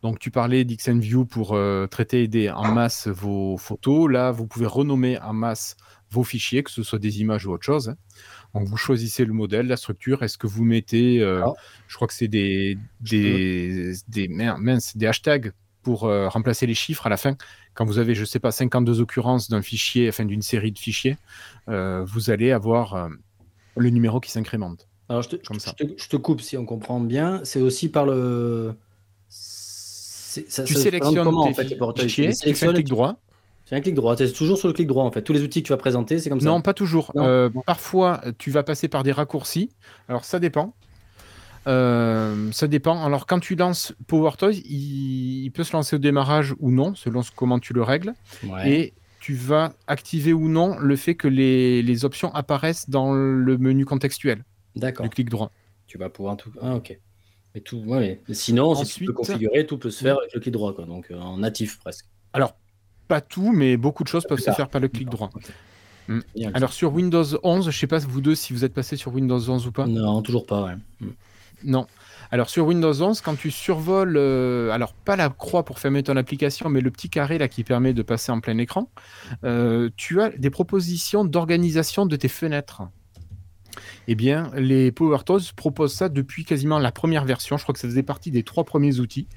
[0.01, 4.09] Donc, tu parlais d'XNView pour euh, traiter aider en masse vos photos.
[4.09, 5.75] Là, vous pouvez renommer en masse
[6.09, 7.89] vos fichiers, que ce soit des images ou autre chose.
[7.89, 7.95] hein.
[8.59, 10.23] Donc, vous choisissez le modèle, la structure.
[10.23, 11.55] Est-ce que vous mettez, euh, D'accord.
[11.87, 15.51] je crois que c'est des, des, des, mer- mince, des hashtags
[15.83, 17.35] pour euh, remplacer les chiffres à la fin.
[17.73, 21.17] Quand vous avez, je sais pas, 52 occurrences d'un fichier, enfin d'une série de fichiers,
[21.69, 23.09] euh, vous allez avoir
[23.75, 24.87] le numéro qui s'incrémente.
[25.09, 25.73] Alors, je te, Comme je ça.
[25.73, 27.39] te- je te coupe si on comprend bien.
[27.43, 28.73] C'est aussi par le.
[29.29, 33.19] Ça, Tu ça sélectionnes comment, tes en fait, fichiers, tu fais un clic droit.
[33.69, 34.15] C'est un clic droit.
[34.15, 35.21] C'est toujours sur le clic droit, en fait.
[35.21, 36.45] Tous les outils que tu vas présenter, c'est comme ça.
[36.47, 37.11] Non, pas toujours.
[37.15, 37.25] Non.
[37.25, 39.69] Euh, parfois, tu vas passer par des raccourcis.
[40.07, 40.73] Alors, ça dépend.
[41.67, 43.03] Euh, ça dépend.
[43.03, 47.23] Alors, quand tu lances PowerToys, il, il peut se lancer au démarrage ou non, selon
[47.23, 48.13] ce- comment tu le règles.
[48.45, 48.71] Ouais.
[48.71, 53.57] Et tu vas activer ou non le fait que les, les options apparaissent dans le
[53.57, 55.03] menu contextuel D'accord.
[55.03, 55.51] du clic droit.
[55.87, 56.51] Tu vas pouvoir tout.
[56.61, 56.97] Ah, ok.
[57.53, 57.79] Mais tout.
[57.85, 58.21] Ouais.
[58.29, 60.73] mais sinon, si tu Ensuite- peux configurer, tout peut se faire avec le clic droit,
[60.73, 60.85] quoi.
[60.85, 62.05] Donc, euh, en natif presque.
[62.31, 62.55] Alors,
[63.07, 65.29] pas tout, mais beaucoup de choses peuvent se faire par le clic droit.
[66.35, 69.13] Bien, Alors, sur Windows 11, je sais pas vous deux si vous êtes passé sur
[69.13, 69.87] Windows 11 ou pas.
[69.87, 70.63] Non, toujours pas.
[70.63, 70.75] Ouais.
[71.01, 71.07] Mm.
[71.63, 71.87] Non.
[72.29, 76.17] Alors sur Windows 11, quand tu survoles, euh, alors pas la croix pour fermer ton
[76.17, 78.89] application, mais le petit carré là qui permet de passer en plein écran,
[79.43, 82.83] euh, tu as des propositions d'organisation de tes fenêtres.
[84.07, 87.57] Eh bien, les PowerTools proposent ça depuis quasiment la première version.
[87.57, 89.27] Je crois que ça faisait partie des trois premiers outils.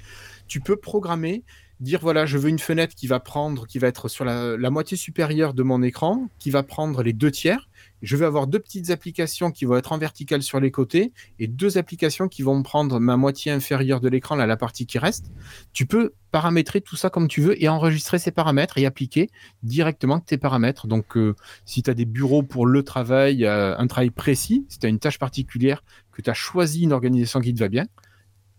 [0.48, 1.44] Tu peux programmer,
[1.80, 4.96] dire voilà, je veux une fenêtre qui va prendre, qui va être sur la, moitié
[4.96, 7.68] supérieure de mon écran, qui va prendre les deux tiers.
[8.02, 11.46] Je vais avoir deux petites applications qui vont être en verticale sur les côtés et
[11.46, 15.32] deux applications qui vont prendre ma moitié inférieure de l'écran, là, la partie qui reste.
[15.72, 19.30] Tu peux paramétrer tout ça comme tu veux et enregistrer ces paramètres et appliquer
[19.62, 20.86] directement tes paramètres.
[20.86, 24.78] Donc, euh, si tu as des bureaux pour le travail, euh, un travail précis, si
[24.78, 27.86] tu as une tâche particulière, que tu as choisi une organisation qui te va bien,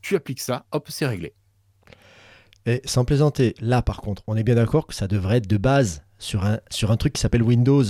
[0.02, 1.34] tu appliques ça, hop, c'est réglé.
[2.66, 5.58] Et sans plaisanter, là par contre, on est bien d'accord que ça devrait être de
[5.58, 7.84] base sur un, sur un truc qui s'appelle Windows.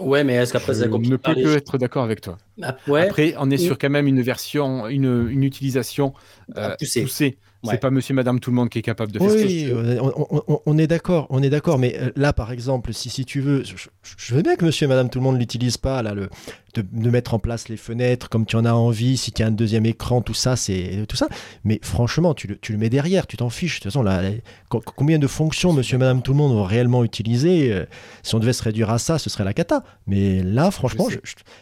[0.00, 2.38] Ouais, mais est-ce qu'après, Je ça ne peux que être d'accord avec toi.
[2.62, 3.02] Ah, Ouais.
[3.08, 3.64] Après, on est Oui.
[3.64, 6.14] sur quand même une version, une, une utilisation
[6.56, 7.02] euh, Ah, poussée.
[7.02, 7.38] poussée.
[7.64, 7.72] Ouais.
[7.72, 9.34] C'est pas monsieur, madame, tout le monde qui est capable de faire ça.
[9.36, 9.68] Oui,
[10.00, 13.10] on, on- on- on est d'accord, on est d'accord, mais euh, là par exemple, si,
[13.10, 15.40] si tu veux, je, je- je veux bien que monsieur et madame tout le monde
[15.40, 16.30] l'utilise pas, là, le,
[16.74, 19.46] de, de mettre en place les fenêtres comme tu en as envie, si tu as
[19.46, 21.28] un deuxième écran, tout ça, c'est tout ça,
[21.64, 24.22] mais franchement, tu le, tu le mets derrière, tu t'en fiches, de toute façon, là,
[24.68, 27.86] combien de fonctions monsieur et madame tout le monde vont réellement utiliser, euh,
[28.22, 31.08] si on devait se réduire à ça, ce serait la cata, mais là, franchement,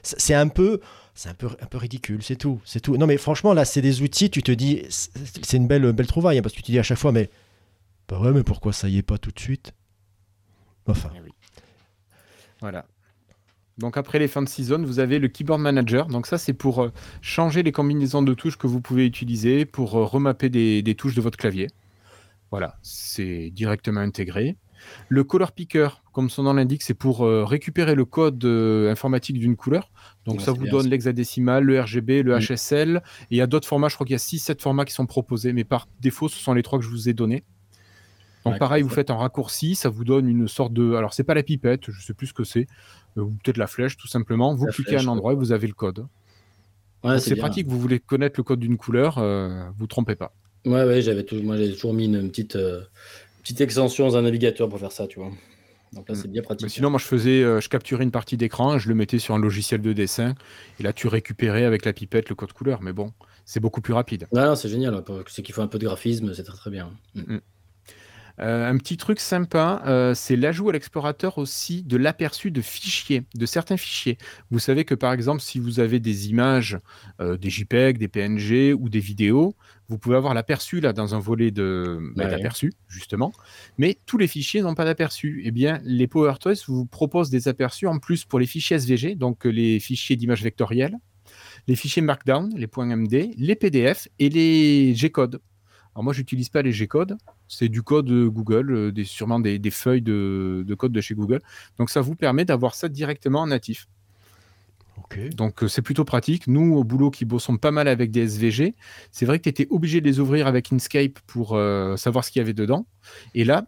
[0.02, 0.80] c'est un peu...
[1.18, 2.98] C'est un peu, un peu ridicule, c'est tout, c'est tout.
[2.98, 5.10] Non mais franchement là c'est des outils, tu te dis, c'est
[5.42, 7.30] c'est une belle, belle trouvaille, hein, parce que tu te dis à chaque fois, mais
[8.06, 9.72] bah ouais, mais pourquoi ça y est pas tout de suite?
[10.86, 11.30] Enfin, Eh oui.
[12.60, 12.84] Voilà.
[13.78, 16.06] Donc après les fins de season, vous avez le Keyboard Manager.
[16.06, 19.96] Donc ça, c'est pour euh, changer les combinaisons de touches que vous pouvez utiliser pour
[19.96, 21.68] euh, remapper des, des touches de votre clavier.
[22.50, 24.56] Voilà, c'est directement intégré.
[25.08, 29.56] Le Color Picker, comme son nom l'indique, c'est pour euh, récupérer le code informatique d'une
[29.56, 29.90] couleur.
[30.24, 32.38] Donc Ouais, ça vous donne l'hexadécimal, le RGB, le.
[32.38, 33.02] HSL.
[33.30, 35.06] Et il y a d'autres formats, je crois qu'il y a 6-7 formats qui sont
[35.06, 37.44] proposés, mais par défaut, ce sont les trois que je vous ai donnés.
[38.50, 40.94] Donc pareil, vous faites un raccourci, ça vous donne une sorte de...
[40.94, 42.66] Alors c'est pas la pipette, je sais plus ce que c'est,
[43.16, 44.54] euh, ou peut-être la flèche tout simplement.
[44.54, 46.06] Vous La cliquez flèche, à un endroit et vous avez le code.
[47.04, 50.32] Ouais, c'est pratique, vous voulez connaître le code d'une couleur, euh, vous trompez pas.
[50.64, 52.82] Ouais, ouais, j'avais tout- moi j'ai toujours mis une petite, euh,
[53.42, 55.30] petite extension dans un navigateur pour faire ça, tu vois.
[55.92, 56.18] Donc là, Mm.
[56.18, 56.64] c'est bien pratique.
[56.64, 59.34] Mais sinon, moi je faisais, euh, je capturais une partie d'écran, je le mettais sur
[59.34, 60.34] un logiciel de dessin,
[60.80, 62.82] et là tu récupérais avec la pipette le code couleur.
[62.82, 63.12] Mais bon,
[63.44, 64.26] c'est beaucoup plus rapide.
[64.32, 64.94] Non, non, c'est génial.
[64.96, 66.90] ouais, pour ceux qui font un peu de graphisme, c'est très très bien.
[67.14, 67.36] Mm.
[68.40, 73.24] Euh, un petit truc sympa, euh, c'est l'ajout à l'explorateur aussi de l'aperçu de fichiers,
[73.34, 74.18] de certains fichiers.
[74.50, 76.78] Vous savez que par exemple, si vous avez des images,
[77.20, 79.56] euh, des JPEG, des PNG ou des vidéos,
[79.88, 82.30] vous pouvez avoir l'aperçu là dans un volet de bah, Ouais.
[82.30, 83.32] d'aperçu justement,
[83.78, 85.42] mais tous les fichiers n'ont pas d'aperçu.
[85.44, 89.44] Eh bien, les PowerToys vous proposent des aperçus en plus pour les fichiers SVG, donc
[89.44, 90.96] les fichiers d'images vectorielles,
[91.68, 95.40] les fichiers Markdown, les points MD, les PDF et les G-codes.
[95.96, 97.16] Alors moi, j'utilise pas les G-codes,
[97.48, 101.00] c'est du code euh, Google, euh, des, sûrement des, des feuilles de, de code de
[101.00, 101.40] chez Google.
[101.78, 103.88] Donc ça vous permet d'avoir ça directement en natif.
[105.34, 106.48] Donc euh, c'est plutôt pratique.
[106.48, 108.74] Nous, au boulot, qui bossons pas mal avec des SVG,
[109.10, 112.30] c'est vrai que tu étais obligé de les ouvrir avec Inkscape pour euh, savoir ce
[112.30, 112.86] qu'il y avait dedans.
[113.34, 113.66] Et là,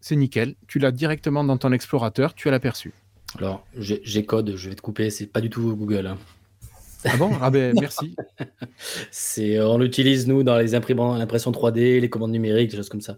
[0.00, 0.56] c'est nickel.
[0.66, 2.92] Tu l'as directement dans ton explorateur, tu as l'aperçu.
[3.38, 6.08] Alors, j'ai j'ai code, je vais te couper, c'est pas du tout Google.
[6.08, 6.18] hein.
[7.04, 7.30] Ah bon?
[7.40, 8.16] Ah ben merci.
[9.10, 12.88] C'est, euh, on l'utilise nous dans les imprimantes, l'impression 3D, les commandes numériques, des choses
[12.88, 13.16] comme ça.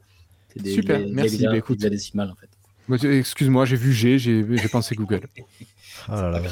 [0.53, 1.79] C'est des, Super, des- merci, des bah, écoute.
[1.79, 2.49] des décimales en fait.
[3.19, 5.21] Excuse-moi, j'ai vu G, j'ai j'ai pensé Google.
[6.09, 6.43] Ah là là.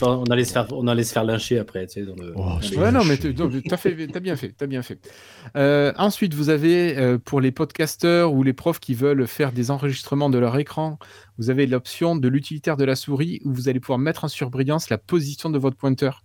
[0.00, 2.32] On, allait se faire, on allait se faire lyncher après, tu sais, dans le.
[2.36, 3.14] Oh, Ouais, non, mais
[3.72, 4.98] as fait, t'as bien fait, t'as bien fait.
[5.56, 9.70] Euh, ensuite, vous avez euh, pour les podcasteurs ou les profs qui veulent faire des
[9.70, 10.98] enregistrements de leur écran,
[11.38, 14.90] vous avez l'option de l'utilitaire de la souris où vous allez pouvoir mettre en surbrillance
[14.90, 16.22] la position de votre pointeur.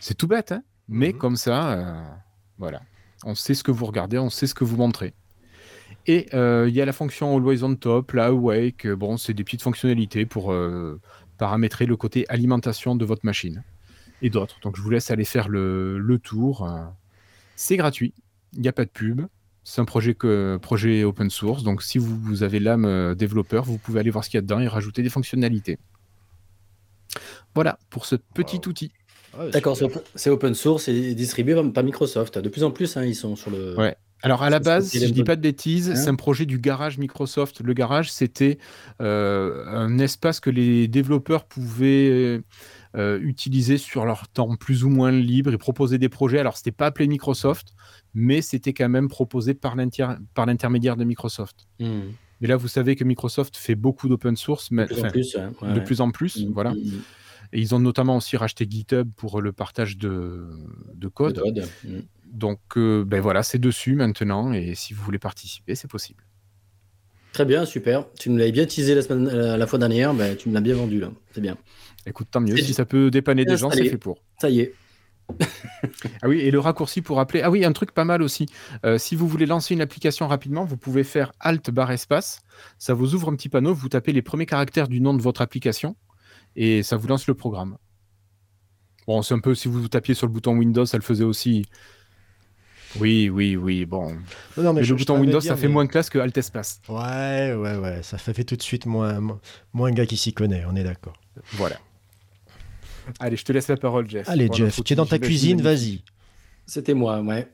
[0.00, 1.18] C'est tout bête, hein mais Mhm.
[1.18, 2.02] comme ça, euh,
[2.58, 2.80] voilà,
[3.24, 5.14] on sait ce que vous regardez, on sait ce que vous montrez.
[6.06, 9.44] Et euh, il y a la fonction Always on Top, la Awake, bon, c'est des
[9.44, 11.00] petites fonctionnalités pour euh,
[11.38, 13.62] paramétrer le côté alimentation de votre machine
[14.22, 14.58] et d'autres.
[14.62, 16.68] Donc je vous laisse aller faire le, le tour.
[17.56, 18.12] C'est gratuit,
[18.54, 19.22] il n'y a pas de pub.
[19.64, 21.62] C'est un projet, que, projet open source.
[21.62, 24.40] Donc si vous, vous avez l'âme euh, développeur, vous pouvez aller voir ce qu'il y
[24.40, 25.78] a dedans et rajouter des fonctionnalités.
[27.54, 28.68] Voilà pour ce petit Wow.
[28.68, 28.92] outil.
[29.38, 29.76] Ouais, D'accord,
[30.14, 32.38] c'est open, source et distribué par- par Microsoft.
[32.38, 33.76] De plus en plus, hein, ils sont sur le.
[33.78, 33.94] Ouais.
[34.22, 36.44] Alors à la base, si je les dis pas de bêtises, Hein c'est un projet
[36.44, 37.60] du garage Microsoft.
[37.60, 38.58] Le garage, c'était
[39.00, 42.40] euh, un espace que les développeurs pouvaient
[42.96, 46.38] euh, utiliser sur leur temps plus ou moins libre et proposer des projets.
[46.40, 47.74] Alors c'était pas appelé Microsoft,
[48.14, 51.68] mais c'était quand même proposé par l'inter- par l'intermédiaire de Microsoft.
[51.78, 52.00] Hmm.
[52.40, 55.34] Mais là, vous savez que Microsoft fait beaucoup d'open source, mais De plus en plus.
[55.34, 55.84] ouais, ouais, de ouais.
[55.84, 56.72] plus en plus, voilà.
[57.52, 60.48] Et ils ont notamment aussi racheté GitHub pour le partage de,
[60.94, 61.42] de De code.
[61.84, 62.00] Hmm.
[62.26, 64.52] Donc, euh, ben voilà, c'est dessus maintenant.
[64.52, 66.24] Et si vous voulez participer, c'est possible.
[67.32, 68.04] Très bien, super.
[68.18, 70.60] Tu nous l'avais bien teasé la, semaine, euh, la fois dernière, ben, tu me l'as
[70.60, 71.10] bien vendu là.
[71.32, 71.56] C'est bien.
[72.06, 72.56] Écoute, tant mieux.
[72.56, 74.18] Si ça peut dépanner des gens, c'est fait pour.
[74.40, 74.74] Ça y est.
[76.22, 77.42] Ah oui, et le raccourci pour appeler.
[77.42, 78.46] Ah oui, un truc pas mal aussi.
[78.84, 82.40] Euh, si vous voulez lancer une application rapidement, vous pouvez faire Alt barre espace.
[82.78, 83.74] Ça vous ouvre un petit panneau.
[83.74, 85.94] Vous tapez les premiers caractères du nom de votre application
[86.60, 87.76] et ça vous lance le programme.
[89.06, 91.64] Bon, c'est un peu si vous tapiez sur le bouton Windows, ça le faisait aussi.
[92.98, 93.84] Oui, oui, oui.
[93.86, 94.12] Bon,
[94.56, 96.80] Non, non, mais, je- le bouton Windows, ça fait mais- moins classe que Alt espace.
[96.88, 98.02] Ouais, ouais, ouais.
[98.02, 99.40] Ça fait, tout de suite moins, moins,
[99.72, 101.14] moins gars qui s'y connaît, on est d'accord.
[101.52, 101.76] Voilà.
[103.20, 104.28] Allez, je te laisse la parole, Jeff.
[104.28, 106.02] Allez, Jeff, tu es dans ta cuisine, vas-y.
[106.66, 107.48] C'était moi, ouais.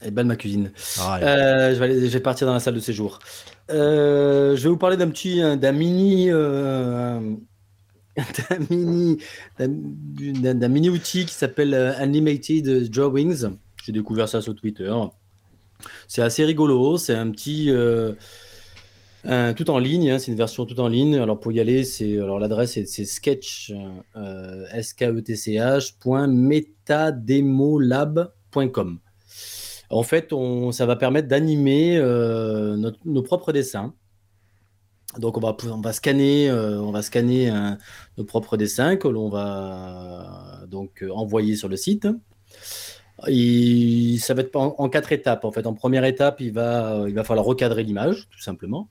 [0.00, 0.72] Elle est belle ma cuisine.
[1.00, 1.18] Ah.
[1.22, 3.18] Euh, je, vais aller- je vais partir dans la salle de séjour.
[3.70, 7.34] Euh, je vais vous parler d'un petit, euh, d'un mini, euh,
[8.48, 9.18] d'un mini,
[9.58, 13.46] d'un- mini outil qui s'appelle euh, Animated Drawings.
[13.84, 14.92] J'ai découvert ça sur Twitter.
[16.08, 16.96] C'est assez rigolo.
[16.96, 18.12] C'est un petit, euh,
[19.54, 20.10] tout en ligne.
[20.10, 21.16] hein, c'est une version tout en ligne.
[21.16, 21.84] Alors pour y aller,
[22.18, 23.72] alors l'adresse c'est sketch
[24.16, 24.80] euh, e.
[29.88, 30.32] En fait,
[30.72, 33.94] ça va permettre d'animer euh, nos propres dessins.
[35.18, 37.52] Donc, on va, on va scanner, euh, on va scanner
[38.18, 42.06] nos propres dessins que l'on va donc euh, envoyer sur le site.
[43.18, 45.44] Ça va être en, quatre étapes.
[45.44, 48.88] En fait, en première étape, il va, falloir recadrer l'image, tout simplement.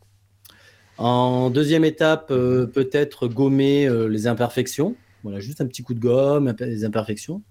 [0.98, 4.96] En deuxième étape, euh, peut-être gommer les imperfections.
[5.24, 7.42] Voilà, juste un petit coup de gomme, les imperfections.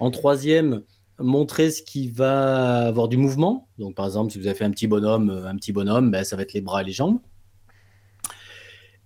[0.00, 0.82] En troisième,
[1.18, 3.68] montrer ce qui va avoir du mouvement.
[3.78, 6.36] Donc, par exemple, si vous avez fait un petit bonhomme, un petit bonhomme, ben, ça
[6.36, 7.18] va être les bras et les jambes.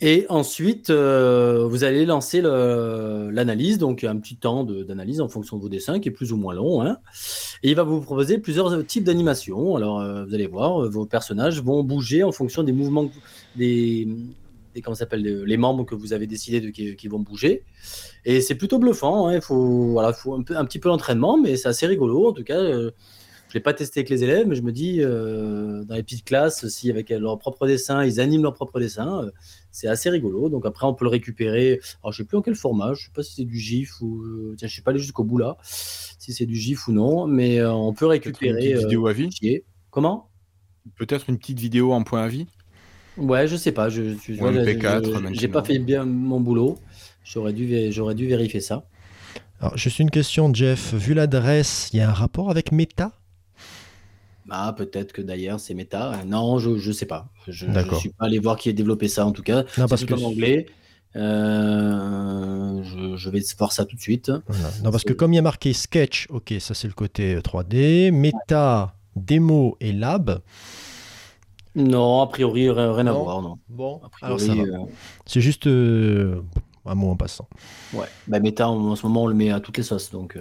[0.04, 5.62] Et ensuite, euh, vous allez lancer l'analyse, donc un petit temps d'analyse en fonction de
[5.62, 6.82] vos dessins, qui est plus ou moins long.
[6.82, 6.98] hein.
[7.62, 9.76] Et il va vous proposer plusieurs types d'animation.
[9.76, 13.12] Alors, euh, vous allez voir, euh, vos personnages vont bouger en fonction des mouvements,
[13.54, 14.08] des,
[14.82, 17.62] comment s'appelle, les membres que vous avez décidé qui, vont bouger.
[18.24, 19.28] Et c'est plutôt bluffant.
[19.28, 19.36] hein.
[19.36, 22.26] Il faut, voilà, faut un, petit peu d'entraînement, mais c'est assez rigolo.
[22.26, 22.90] En tout cas, euh,
[23.52, 26.24] je l'ai pas testé avec les élèves, mais je me dis, euh, dans les petites
[26.24, 29.30] classes, si avec leur propre dessin, ils animent leur propre dessin, euh,
[29.70, 30.48] c'est assez rigolo.
[30.48, 31.78] Donc après, on peut le récupérer.
[32.02, 32.94] Alors, je sais plus en quel format.
[32.94, 34.22] Je sais pas si c'est du GIF ou.
[34.22, 37.26] euh, Tiens, je suis pas allé jusqu'au bout là, si c'est du GIF ou non,
[37.26, 38.58] mais euh, on peut une récupérer.
[38.58, 39.26] petite euh, vidéo à vie.
[39.30, 39.64] fichier.
[39.90, 40.30] Comment?
[40.96, 42.46] Peut-être une petite vidéo en point à vie.
[43.18, 43.90] Ouais, je sais pas.
[43.90, 46.78] Je, je- je- MP4 je- J'ai pas fait bien mon boulot.
[47.22, 48.86] J'aurais dû, j'aurais dû vérifier ça.
[49.60, 50.94] Alors, juste une question, Jeff.
[50.94, 53.12] Vu l'adresse, il y a un rapport avec Meta?
[54.50, 56.12] Ah, peut-être que d'ailleurs c'est méta.
[56.26, 57.28] Non, je, je sais pas.
[57.48, 57.98] Je, D'accord.
[57.98, 59.64] suis pas allé voir qui a développé ça en tout cas.
[59.78, 60.66] Non, parce que en anglais.
[61.14, 64.32] Euh, je, je vais voir ça tout de suite.
[64.48, 64.68] Voilà.
[64.82, 67.40] Non, parce que comme il y a marqué sketch, ok, ça c'est le côté euh,
[67.40, 70.40] 3D, méta, démo et lab.
[71.74, 73.42] Non, a priori rien, rien à voir.
[73.42, 73.58] Non.
[73.68, 74.78] Bon, alors ça euh,
[75.26, 76.40] C'est juste euh,
[76.84, 77.48] un mot en passant.
[77.94, 78.06] ouais.
[78.28, 80.38] Bah, méta en, en ce moment on le met à toutes les sauces, donc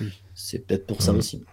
[0.00, 0.08] Oui.
[0.34, 1.44] c'est peut-être pour ça aussi.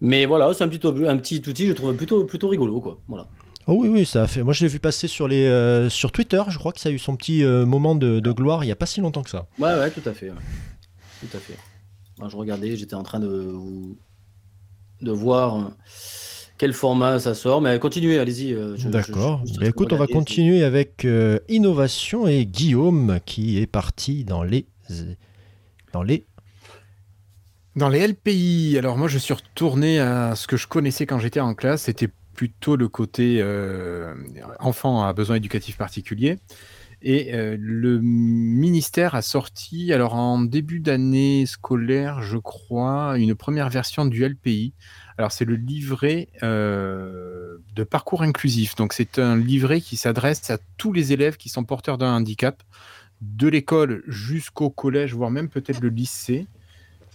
[0.00, 3.00] Mais voilà, c'est un petit, un petit outil, je trouve plutôt, plutôt rigolo quoi.
[3.08, 3.26] Voilà.
[3.66, 4.42] Oh oui, oui, ça a fait.
[4.42, 6.42] Moi, je l'ai vu passer sur, les, euh, sur Twitter.
[6.48, 8.72] Je crois que ça a eu son petit euh, moment de, de gloire il n'y
[8.72, 9.46] a pas si longtemps que ça.
[9.58, 10.30] Ouais, ouais, tout à fait.
[10.30, 10.36] ouais.
[11.20, 11.56] Tout à fait.
[12.30, 13.52] Je regardais, j'étais en train de,
[15.02, 15.62] de voir euh,
[16.56, 18.56] quel format ça sort, mais continuez, allez-y.
[18.86, 19.42] D'accord.
[19.60, 24.66] Ben, écoute, on va continuer avec euh, innovation et Guillaume qui est parti dans les.
[25.92, 26.24] Dans les.
[27.78, 31.38] Dans les LPI, alors moi je suis retourné à ce que je connaissais quand j'étais
[31.38, 34.14] en classe, c'était plutôt le côté euh,
[34.58, 36.40] enfant à besoins éducatifs particuliers.
[37.02, 43.68] Et euh, le ministère a sorti, alors en début d'année scolaire, je crois, une première
[43.68, 44.72] version du LPI.
[45.16, 48.74] Alors c'est le livret euh, de parcours inclusif.
[48.74, 52.60] Donc c'est un livret qui s'adresse à tous les élèves qui sont porteurs d'un handicap,
[53.20, 56.48] de l'école jusqu'au collège, voire même peut-être le lycée.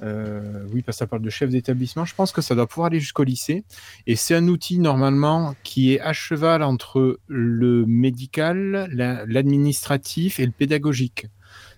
[0.02, 2.06] Euh, oui, parce que ça parle de chef d'établissement.
[2.06, 3.64] Je pense que ça doit pouvoir aller jusqu'au lycée.
[4.08, 10.46] Et c'est un outil normalement qui est à cheval entre le médical, la- l'administratif et
[10.46, 11.28] le pédagogique.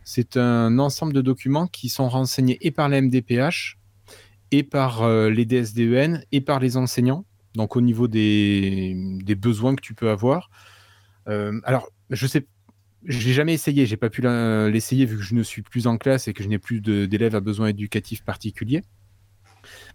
[0.03, 3.77] C'est un ensemble de documents qui sont renseignés et par la MDPH,
[4.51, 7.25] et par euh, les DSDEN, et par les enseignants.
[7.55, 10.49] Donc au niveau des, des besoins que tu peux avoir.
[11.27, 12.45] Euh, alors, je sais
[13.05, 16.27] j'ai jamais essayé, j'ai pas pu l'essayer vu que je ne suis plus en classe
[16.27, 18.83] et que je n'ai plus d'élèves à besoins éducatifs particuliers.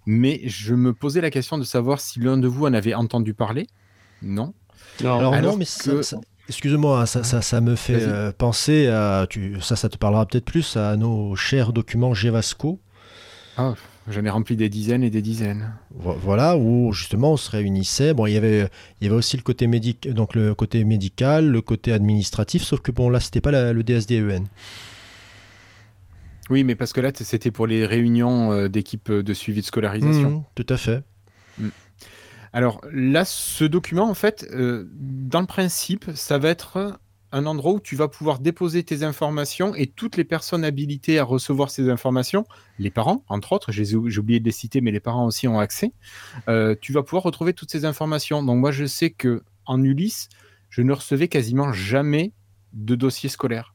[0.07, 3.35] Mais je me posais la question de savoir si l'un de vous en avait entendu
[3.35, 3.67] parler.
[4.23, 4.55] Non.
[5.03, 6.19] Non, Alors, alors non, mais ça- que- ça-
[6.49, 9.27] excuse-moi, hein, ça, ça, ça me fait euh, penser à.
[9.29, 12.81] Tu, ça, ça te parlera peut-être plus à nos chers documents Gevasco.
[13.57, 13.75] Ah,
[14.09, 15.73] j'en ai rempli des dizaines et des dizaines.
[15.95, 18.15] Vo- Voilà, où justement on se réunissait.
[18.15, 18.69] Bon, il y avait,
[19.01, 20.09] il y avait aussi le côté, médic...
[20.09, 23.83] donc le côté médical, le côté administratif, sauf que bon, là, c'était pas la- le
[23.83, 24.47] DSDEN.
[26.49, 30.31] Oui, mais parce que là, c'était pour les réunions euh, d'équipe de suivi de scolarisation.
[30.31, 31.05] Mhm, tout à fait.
[32.53, 36.99] Alors là, ce document, en fait, euh, dans le principe, ça va être
[37.33, 41.25] un endroit où tu vas pouvoir déposer tes informations et toutes les personnes habilitées à
[41.25, 42.45] recevoir ces informations,
[42.79, 45.93] les parents, entre autres, j'ai oublié de les citer, mais les parents aussi ont accès,
[46.49, 48.43] euh, tu vas pouvoir retrouver toutes ces informations.
[48.43, 50.29] Donc moi, je sais que en Ulysse,
[50.69, 52.33] je ne recevais quasiment jamais
[52.73, 53.75] de dossier scolaire.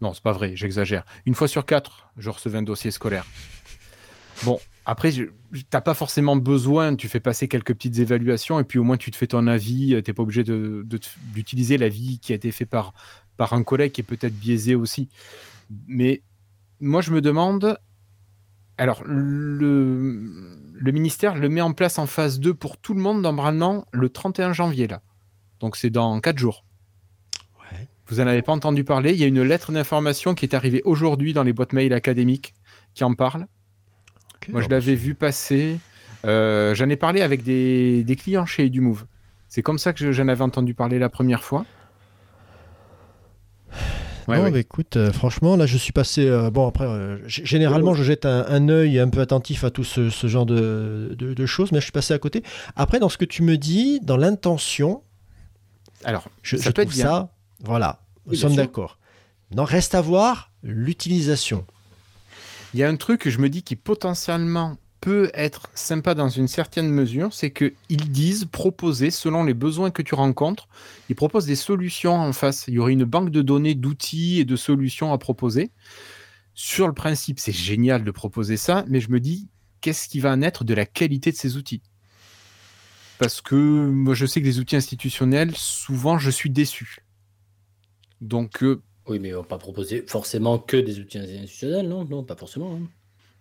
[0.00, 1.04] Non, c'est pas vrai, j'exagère.
[1.26, 3.26] Une fois sur quatre, je recevais un dossier scolaire.
[4.44, 5.12] Bon, après,
[5.68, 9.10] t'as pas forcément besoin, tu fais passer quelques petites évaluations et puis au moins tu
[9.10, 12.36] te fais ton avis, euh, t'es pas obligé de- de te- d'utiliser l'avis qui a
[12.36, 12.94] été fait par,
[13.36, 15.10] par un collègue qui est peut-être biaisé aussi.
[15.88, 16.22] Mais
[16.80, 17.78] moi, je me demande,
[18.78, 23.20] alors, le, le ministère le met en place en phase 2 pour tout le monde
[23.20, 25.02] normalement le 31 janvier, là.
[25.60, 26.64] Donc c'est dans 4 jours.
[27.60, 27.88] Ouais.
[28.06, 29.12] Vous en avez pas entendu parler.
[29.12, 32.54] Il y a une lettre d'information qui est arrivée aujourd'hui dans les boîtes mail académiques
[32.94, 33.46] qui en parle.
[34.48, 35.78] Moi, je l'avais vu passer.
[36.24, 39.04] Euh, j'en ai parlé avec des, des clients chez EduMove.
[39.48, 41.64] C'est comme ça que je- j'en avais entendu parler la première fois.
[44.26, 44.60] Ouais, non, ouais.
[44.60, 46.26] écoute, euh, franchement, là, je suis passé.
[46.28, 49.84] euh, bon, après, euh, généralement, je jette un, un œil un peu attentif à tout
[49.84, 52.42] ce, ce genre de, de- de choses, mais je suis passé à côté.
[52.76, 55.02] Après, dans ce que tu me dis, dans l'intention,
[56.04, 57.06] Alors, je, Ça je peut être trouve bien.
[57.06, 57.32] ça.
[57.64, 58.98] Voilà, nous sommes d'accord.
[59.56, 61.64] Non, reste à voir l'utilisation.
[62.74, 66.28] Il y a un truc que je me dis qui potentiellement peut être sympa dans
[66.28, 70.68] une certaine mesure, c'est qu'ils disent proposer, selon les besoins que tu rencontres,
[71.08, 72.64] ils proposent des solutions en face.
[72.68, 75.70] Il y aurait une banque de données, d'outils et de solutions à proposer.
[76.54, 79.48] Sur le principe, c'est génial de proposer ça, mais je me dis,
[79.80, 81.82] qu'est-ce qui va naître de la qualité de ces outils?
[83.18, 86.98] Parce que moi, je sais que les outils institutionnels, souvent, je suis déçu.
[88.20, 92.04] Donc, euh, Oui, mais on va pas proposer forcément que des outils institutionnels, non?
[92.04, 92.72] Non, pas forcément.
[92.74, 92.86] hein.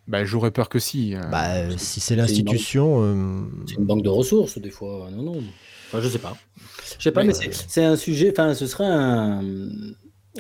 [0.08, 1.14] bah, j'aurais peur que si.
[1.16, 3.04] euh, Bah, euh, si c'est une l'institution.
[3.04, 5.10] euh, C'est une banque de ressources, des fois.
[5.12, 5.44] Non, non.
[5.88, 6.38] Enfin, je sais pas.
[6.98, 7.28] Je sais pas, Ouais.
[7.28, 8.32] mais c'est c'est un sujet.
[8.32, 9.42] Enfin, ce serait un.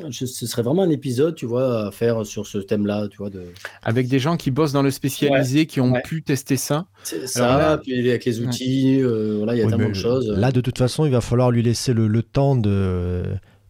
[0.09, 3.29] je- ce serait vraiment un épisode, tu vois, à faire sur ce thème-là, tu vois.
[3.29, 3.43] De...
[3.83, 6.01] avec des gens qui bossent dans le spécialisé, qui ont Ouais.
[6.03, 6.85] pu tester ça.
[7.03, 9.85] C'est ça, Alors là- puis avec les outils, euh, voilà, il y a oui, tellement
[9.87, 10.29] mais de choses.
[10.29, 13.23] Là, de toute façon, il va falloir lui laisser le, le temps de.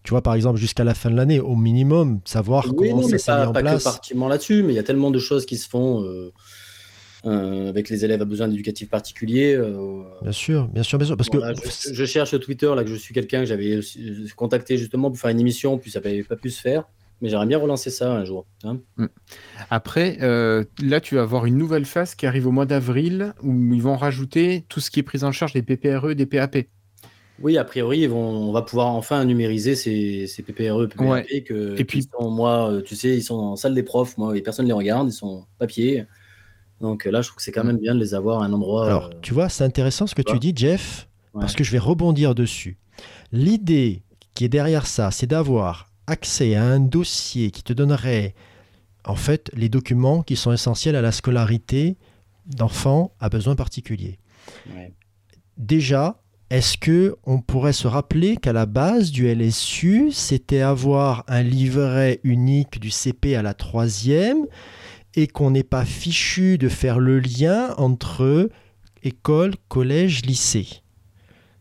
[0.07, 3.07] Tu vois, par exemple, jusqu'à la fin de l'année, au minimum, savoir Oui, comment non,
[3.09, 5.19] ça s'est mis pas, en pas que particulièrement là-dessus, mais il y a tellement de
[5.19, 6.31] choses qui se font euh,
[7.25, 9.53] euh, avec les élèves à besoins éducatifs particuliers.
[9.53, 11.17] euh, Bien sûr, bien sûr, bien sûr.
[11.17, 11.59] Parce Voilà, que.
[11.89, 13.81] je, je cherche sur Twitter là que je suis quelqu'un que j'avais euh,
[14.37, 16.85] contacté justement pour faire une émission, puis ça n'avait pas pu se faire.
[17.19, 18.45] Mais j'aimerais bien relancer ça un jour.
[18.63, 18.79] hein.
[19.69, 23.73] Après, euh, là, tu vas avoir une nouvelle phase qui arrive au mois d'avril où
[23.73, 26.59] ils vont rajouter tout ce qui est pris en charge des PPRE, des PAP.
[27.39, 28.17] Oui, a priori, ils vont,
[28.49, 31.41] on va pouvoir enfin numériser ces, ces PPRE, Ouais.
[31.41, 34.35] que, Et puis- sont, moi, euh, tu sais, ils sont en salle des profs, moi,
[34.35, 36.05] et personne ne les regarde, ils sont papier.
[36.81, 38.53] Donc euh, là, je trouve que c'est quand même bien de les avoir à un
[38.53, 38.85] endroit.
[38.87, 41.41] Alors, euh, tu vois, c'est intéressant ce que tu dis, Jeff, Ouais.
[41.41, 42.77] parce que je vais rebondir dessus.
[43.31, 44.01] L'idée
[44.33, 48.33] qui est derrière ça, c'est d'avoir accès à un dossier qui te donnerait,
[49.05, 51.97] en fait, les documents qui sont essentiels à la scolarité
[52.47, 54.17] d'enfants à besoins particuliers.
[54.73, 54.93] ouais.
[55.57, 61.43] Déjà, est-ce que on pourrait se rappeler qu'à la base du LSU, c'était avoir un
[61.43, 64.45] livret unique du CP à la troisième
[65.15, 68.49] et qu'on n'est pas fichu de faire le lien entre
[69.03, 70.83] école, collège, lycée?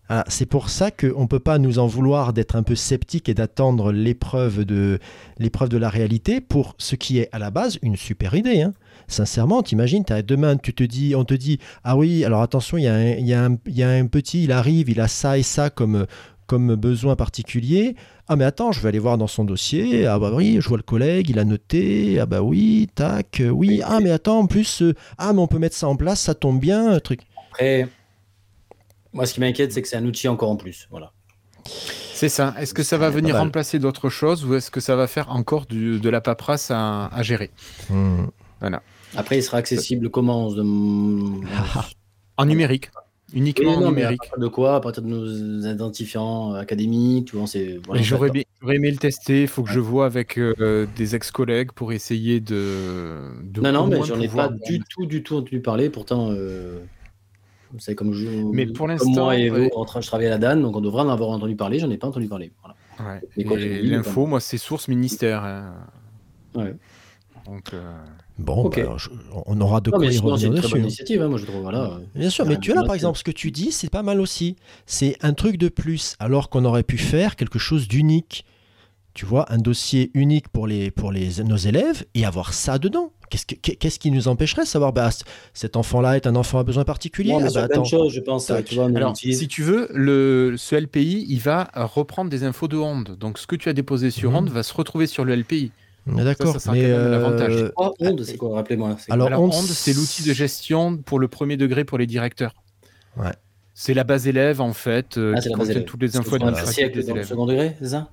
[0.08, 3.28] Voilà, c'est pour ça qu'on ne peut pas nous en vouloir d'être un peu sceptique
[3.28, 5.00] et d'attendre l'épreuve de,
[5.38, 8.62] l'épreuve de la réalité pour ce qui est à la base une super idée.
[8.62, 8.72] hein.
[9.08, 12.88] Sincèrement, t'imagines, demain tu te dis, on te dit, ah oui, alors attention, il y,
[12.88, 15.08] a un- il y, a un- il y a un petit, il arrive, il a
[15.08, 16.06] ça et ça comme,
[16.46, 17.96] comme besoin particulier.
[18.28, 20.06] Ah mais attends, je vais aller voir dans son dossier.
[20.06, 22.18] Ah bah oui, je vois le collègue, il a noté.
[22.20, 23.50] Ah bah oui, tac, oui.
[23.50, 26.20] Oui, Ah mais attends, en plus, euh, ah mais on peut mettre ça en place,
[26.20, 27.20] ça tombe bien, un truc.
[27.50, 27.86] Après,
[29.16, 30.86] moi, ce qui m'inquiète, c'est que c'est un outil encore en plus.
[30.90, 31.10] Voilà.
[32.14, 32.54] C'est ça.
[32.58, 33.42] Est-ce que ça va venir mal.
[33.44, 37.06] remplacer d'autres choses ou est-ce que ça va faire encore du- de la paperasse à,
[37.06, 37.50] à gérer
[37.90, 38.26] Hmm.
[39.16, 40.48] Après, il sera accessible comment
[42.38, 42.90] En numérique.
[43.34, 44.20] Uniquement Oui, en à numérique.
[44.38, 44.76] de quoi?
[44.76, 45.26] À partir de nos
[45.72, 47.80] identifiants académiques, tu vois, c'est.
[47.84, 48.30] voilà, j'aurais
[48.76, 49.42] aimé le tester.
[49.42, 53.18] Il faut que je vois avec euh, des ex-collègues pour essayer de.
[53.42, 55.90] de Non, non, mais j'en ai pas du tout, du tout entendu parler.
[55.90, 56.78] Pourtant, euh,
[57.76, 58.26] vous savez, comme je.
[58.52, 59.68] Mais pour comme l'instant, moi et ouais.
[59.72, 61.78] vous, en train, je travaille à la DAN, donc on devrait en avoir entendu parler.
[61.78, 62.50] J'en ai pas entendu parler.
[62.98, 63.20] Voilà.
[63.20, 63.82] Ouais.
[63.82, 65.44] L'info, moi, c'est source ministère.
[65.44, 65.74] hein.
[66.54, 66.74] Ouais.
[67.46, 67.92] Donc, euh,
[68.38, 68.82] Bon, Ok.
[68.84, 69.08] bah, je-
[69.46, 70.72] on aura de Non, quoi y c'est revenir dessus.
[70.72, 71.62] bonne initiative, hein, moi, je trouve.
[71.62, 72.00] Voilà.
[72.14, 74.20] Bien sûr, mais tu vois là, par exemple, ce que tu dis, c'est pas mal
[74.20, 74.56] aussi.
[74.84, 78.44] C'est un truc de plus, alors qu'on aurait pu faire quelque chose d'unique.
[79.16, 83.12] Tu vois, un dossier unique pour, les, pour les, nos élèves et avoir ça dedans.
[83.30, 85.08] Qu'est-ce, que- qu'est-ce qui nous empêcherait de savoir, bah,
[85.54, 87.32] cet enfant-là est un enfant à besoin particulier?
[87.32, 87.84] Non, Ah, bah, attends.
[87.84, 88.52] choses, je pense.
[88.66, 92.76] Tu vois, Alors, si tu veux, le, ce LPI, il va reprendre des infos de
[92.76, 93.16] Honde.
[93.18, 94.34] Donc, ce que tu as déposé sur.
[94.34, 95.72] Honde va se retrouver sur le LPI.
[96.06, 97.54] D'accord, mais quand même un avantage.
[97.56, 98.98] euh, Oh, Onde, c'est quoi Rappelez-moi.
[99.08, 102.52] Alors, Alors, c'est l'outil de gestion pour le premier degré pour les directeurs.
[103.16, 103.32] Ouais.
[103.72, 106.18] C'est la base élève, en fait, euh, Ah, qui c'est la base contient toutes les
[106.18, 107.28] infos administratives des dans le élèves.
[107.28, 108.10] second degré, c'est ça?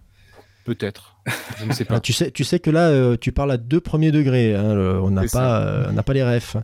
[0.66, 1.18] Peut-être.
[1.60, 2.00] Je ne sais Ah, pas.
[2.00, 4.56] tu, sais, tu sais que là, euh, tu parles à deux premiers degrés.
[4.56, 6.56] hein, le- on n'a pas, euh, on n'a pas les refs.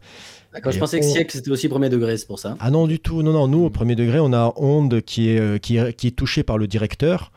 [0.54, 2.56] D'accord, je pensais que on- siècle c'était aussi premier degré, c'est pour ça.
[2.60, 3.22] Ah non, du tout.
[3.24, 6.08] Non, non, nous, au premier degré, on a Onde qui est, euh, qui est, qui
[6.08, 7.32] est touché par le directeur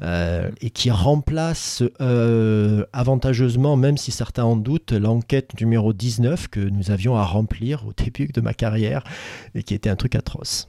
[0.00, 6.60] euh, et qui remplace euh, avantageusement, même si certains en doutent, l'enquête numéro 19 que
[6.60, 9.02] nous avions à remplir au début de ma carrière
[9.56, 10.68] et qui était un truc atroce.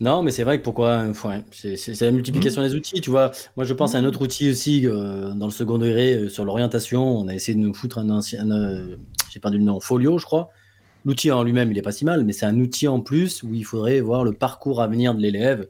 [0.00, 2.14] Non, mais c'est vrai que pourquoi ouais, c'est la Mmh.
[2.14, 3.32] multiplication des outils, tu vois.
[3.56, 6.44] Moi, je pense à un autre outil aussi euh, dans le second degré euh, sur
[6.46, 7.02] l'orientation.
[7.18, 8.96] On a essayé de nous foutre un ancien, euh,
[9.30, 10.48] j'ai perdu le nom, Folio, je crois.
[11.04, 13.52] L'outil en lui-même, il est pas si mal, mais c'est un outil en plus où
[13.52, 15.66] il faudrait voir le parcours à venir de l'élève.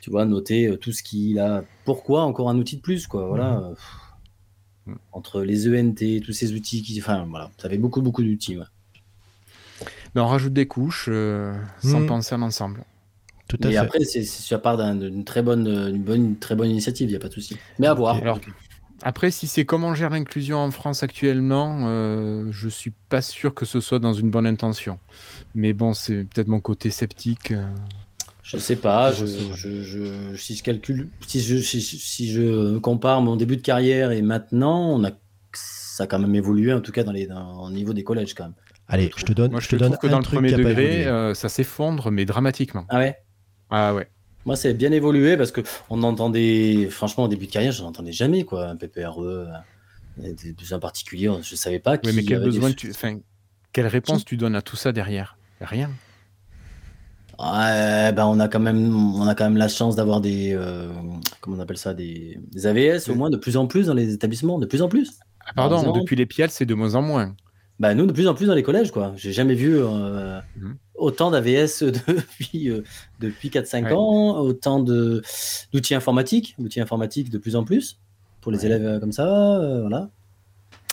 [0.00, 1.62] Tu vois, noter tout ce qu'il a.
[1.84, 3.26] Pourquoi encore un outil de plus, quoi.
[3.26, 3.72] Voilà.
[4.86, 8.56] pff, entre les ENT, tous ces outils qui, enfin, voilà, ça fait beaucoup, beaucoup d'outils.
[8.56, 8.64] ouais.
[10.14, 11.10] On rajoute des couches
[11.82, 12.84] sans penser à l'ensemble.
[13.48, 13.76] Tout à Et fait.
[13.78, 17.12] après, c'est ça part d'un- d'une très bonne, une bonne, une très bonne initiative, il
[17.12, 17.56] n'y a pas de souci.
[17.78, 18.16] Mais à voir.
[18.16, 18.38] Alors,
[19.02, 23.54] Après, si c'est comment on gère l'inclusion en France actuellement, euh, je suis pas sûr
[23.54, 24.98] que ce soit dans une bonne intention.
[25.54, 27.52] Mais bon, c'est peut-être mon côté sceptique.
[27.52, 27.64] euh.
[28.42, 29.54] Je sais pas, Je je, sais pas.
[29.54, 34.10] je- je- si je calcule, si je, si, si je compare mon début de carrière
[34.10, 35.10] et maintenant, on a,
[35.52, 38.34] ça a quand même évolué, en tout cas dans les, dans- au niveau des collèges
[38.34, 38.54] quand même.
[38.88, 40.50] Allez, je te donne, Moi, je je te donne trouve que un dans le premier
[40.52, 42.86] degré, euh, ça s'effondre, mais dramatiquement.
[42.88, 43.16] Ah ouais?
[43.70, 44.08] Ah ouais.
[44.46, 45.60] Moi, c'est bien évolué parce que
[45.90, 49.46] on entendait, franchement, au début de carrière, je n'entendais jamais quoi, un PPRE,
[50.16, 51.98] des besoins particuliers, je savais pas.
[51.98, 53.18] Qui mais quel avait des- besoin tu, enfin,
[53.72, 55.36] quelle réponse tu donnes à tout ça derrière?
[55.60, 55.90] Rien.
[57.38, 60.88] Ouais, ben on a quand même, on a quand même la chance d'avoir des, euh,
[61.40, 64.12] comment on appelle ça, des, des AVS au moins de plus en plus dans les
[64.12, 65.20] établissements, de plus en plus.
[65.46, 67.36] Ah, pardon, depuis les pials, c'est de moins en moins.
[67.78, 69.12] Bah nous de plus en plus dans les collèges quoi.
[69.16, 70.76] J'ai jamais vu euh, Mhm.
[70.98, 72.82] Autant d'AVS depuis euh,
[73.20, 73.92] depuis 4-5 Ouais.
[73.92, 77.98] ans, autant d'outils informatiques, d'outils informatiques de plus en plus
[78.40, 78.66] pour les Ouais.
[78.66, 79.26] élèves euh, comme ça,
[79.58, 80.10] euh, voilà.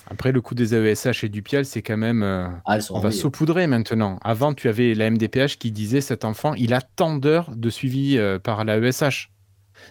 [0.07, 2.21] Après, le coût des AESH et du pial, c'est quand même.
[2.21, 4.19] euh, Ah on va saupoudrer maintenant.
[4.23, 8.19] Avant, tu avais la MDPH qui disait cet enfant, il a tant d'heures de suivi
[8.43, 9.31] par la ESH.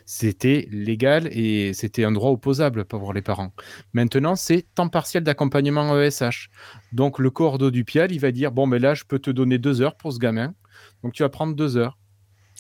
[0.07, 3.53] C'était légal et c'était un droit opposable pour les parents.
[3.93, 6.51] Maintenant, c'est temps partiel d'accompagnement ESH.
[6.93, 9.59] Donc, le cordeau du pial, il va dire Bon, mais là, je peux te donner
[9.59, 10.55] deux heures pour ce gamin.
[11.03, 11.99] Donc, tu vas prendre deux heures.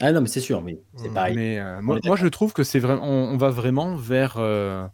[0.00, 1.14] Ah non mais c'est sûr, mais c'est Mhm.
[1.14, 1.36] pareil.
[1.36, 4.86] Mais euh, moi, je trouve que c'est vraiment, on, on va vraiment vers euh,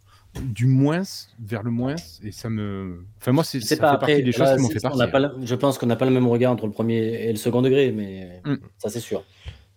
[0.43, 1.03] du moins,
[1.43, 3.99] vers le moins, et ça me, enfin moi, c'est pas fait après.
[3.99, 4.99] partie des choses là, qui m'ont c'est- fait on partir.
[4.99, 7.30] n'a pas la- je pense qu'on n'a pas le même regard entre le premier et
[7.32, 8.57] le second degré, mais Mm.
[8.76, 9.24] ça c'est sûr.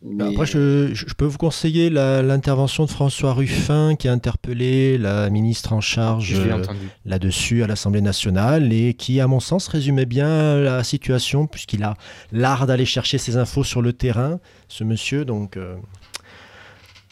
[0.04, 5.30] Bah, Mais- Après, je, peux vous conseiller l'intervention de François Ruffin qui a interpellé la
[5.30, 6.62] ministre en charge euh,
[7.06, 11.96] là-dessus à l'Assemblée nationale et qui, à mon sens, résumait bien la situation puisqu'il a
[12.34, 15.24] l'art d'aller chercher ses infos sur le terrain, ce monsieur.
[15.24, 15.78] Donc euh,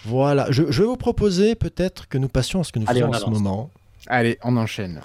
[0.04, 3.00] voilà, je, je vais vous proposer peut-être que nous passions à ce que nous Allez,
[3.00, 3.70] faisons on en ce moment.
[4.08, 5.02] Allez, on enchaîne.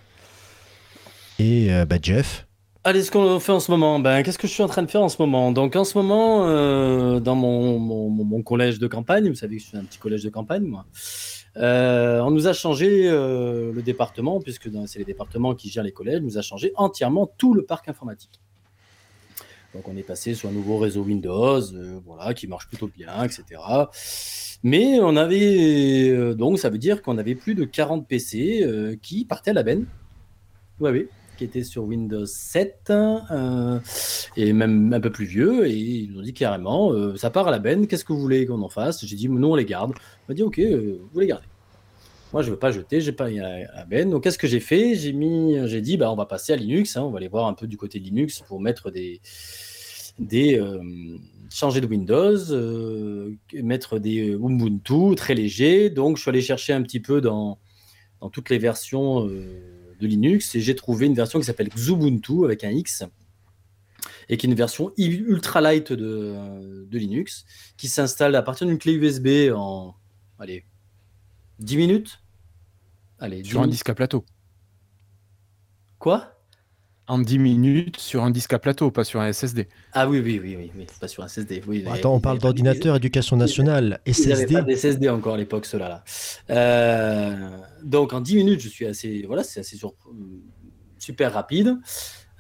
[1.39, 2.46] Et euh, bah, Jeff,
[2.87, 4.89] Allez, ce qu'on fait en ce moment, ben, qu'est-ce que je suis en train de
[4.89, 5.51] faire en ce moment?
[5.51, 9.67] Donc, en ce moment, euh, dans mon, mon, collège de campagne, vous savez que je
[9.67, 10.87] suis un petit collège de campagne, moi,
[11.57, 15.91] euh, on nous a changé euh, le département, puisque c'est les départements qui gèrent les
[15.91, 18.41] collèges, nous a changé entièrement tout le parc informatique.
[19.75, 21.63] Donc, on est passé sur un nouveau réseau Windows,
[22.05, 23.61] voilà, qui marche plutôt bien, etc.
[24.63, 29.51] Mais on avait, donc, ça veut dire qu'on avait plus de 40 PC qui partaient
[29.51, 29.87] à la benne.
[30.79, 33.79] Ouais, oui qui était sur Windows 7 euh,
[34.37, 37.49] et même un peu plus vieux et ils nous ont dit carrément euh, ça part
[37.49, 39.05] à la benne qu'est-ce que vous voulez qu'on en fasse?
[39.05, 39.93] J'ai dit nous on les garde.
[39.93, 41.47] On m'a dit ok euh, vous les gardez.
[42.33, 44.11] Moi je veux pas jeter j'ai pas la benne.
[44.11, 44.95] Donc qu'est-ce que j'ai fait?
[44.95, 47.47] J'ai mis j'ai dit bah on va passer à Linux hein, on va aller voir
[47.47, 49.21] un peu du côté Linux pour mettre des
[50.19, 50.61] des
[51.51, 52.39] changer de Windows
[53.53, 57.59] mettre des Ubuntu très légers donc je suis allé chercher un petit peu dans
[58.23, 59.29] dans toutes les versions
[59.99, 63.05] de Linux et j'ai trouvé une version qui s'appelle Xubuntu avec un X
[64.29, 67.45] et qui est une version ultra light de, de Linux
[67.77, 69.95] qui s'installe à partir d'une clé USB en
[70.39, 70.65] allez
[71.61, 72.21] 10 minutes?
[73.19, 73.73] Allez, 10 Sur un minutes.
[73.73, 74.25] disque à plateau.
[75.99, 76.36] Quoi?
[77.09, 79.69] En 10 minutes sur un disque à plateau, pas sur un SSD.
[79.93, 81.63] Ah oui, oui, oui, oui, oui, pas sur un SSD.
[81.69, 84.55] Oui, Bon, attends, on parle d'ordinateur, éducation nationale, n'avaient SSD.
[84.55, 85.89] pas SSD encore à l'époque, ceux-là.
[85.89, 86.05] Là.
[86.51, 89.95] Euh, donc en 10 minutes, je suis assez, voilà, c'est assez sur-
[90.99, 91.77] super rapide.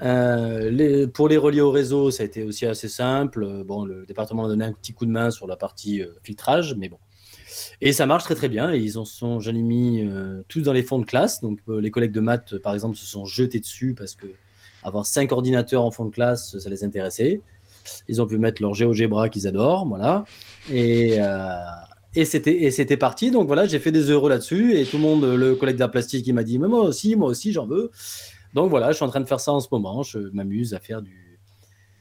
[0.02, 3.62] Euh, les- pour les relier au réseau, ça a été aussi assez simple.
[3.64, 6.74] Bon, le département a donné un petit coup de main sur la partie euh, filtrage,
[6.76, 6.98] mais bon.
[7.80, 8.72] Et ça marche très très bien.
[8.74, 11.40] Et ils en sont, j'en ai mis euh, tous dans les fonds de classe.
[11.40, 14.26] Donc euh, les collègues de maths, par exemple, se sont jetés dessus parce que
[14.86, 17.40] avoir cinq ordinateurs en fond de classe, ça les intéressait.
[18.08, 20.24] Ils ont pu mettre leur GeoGebra qu'ils adorent, voilà.
[20.72, 21.58] Et, euh,
[22.14, 23.30] et c'était et c'était parti.
[23.30, 26.26] Donc voilà, j'ai fait des euros là-dessus et tout le monde, le collègue d'art plastique,
[26.26, 27.90] il m'a dit, mais moi aussi, moi aussi, j'en veux.
[28.54, 30.02] Donc voilà, je suis en train de faire ça en ce moment.
[30.02, 31.26] Je m'amuse à faire du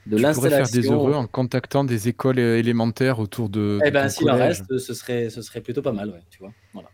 [0.05, 3.79] de Tu pourrais faire des heureux en contactant des écoles élémentaires autour de.
[3.83, 6.21] Eh de ben, ton s'il en reste, ce serait, ce serait plutôt pas mal, ouais,
[6.29, 6.53] tu vois.
[6.73, 6.89] Voilà.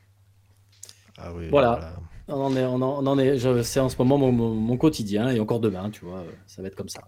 [1.18, 1.94] Ah oui, Voilà.
[2.32, 4.54] On en est, on en, on en est, je- c'est en ce moment mon, mon-
[4.56, 7.02] mon quotidien et encore demain, tu vois, ça va être comme ça.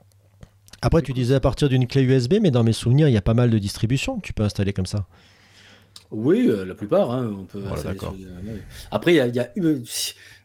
[0.82, 3.21] Après, tu disais à partir d'une clé USB, mais dans mes souvenirs, il y a
[3.21, 5.05] pas mal de distributions que tu peux installer comme ça.
[6.11, 7.59] Oui, euh, la plupart, hein, on peut.
[7.59, 8.15] Voilà, installer d'accord.
[8.15, 8.61] sur- euh, ouais.
[8.91, 9.49] Après, il y a, y a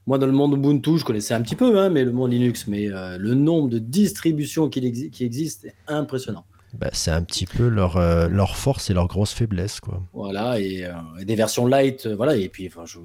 [0.07, 2.67] moi dans le monde Ubuntu, je connaissais un petit peu, hein, mais le monde Linux,
[2.69, 6.45] mais euh, le nombre de distributions qui, exi- qui existent est impressionnant.
[6.79, 9.81] Bah, c'est un petit peu leur, euh, leur force et leur grosse faiblesse.
[9.81, 10.03] Quoi.
[10.15, 12.99] Voilà, et, euh, et des versions light, euh, voilà, et puis enfin, je,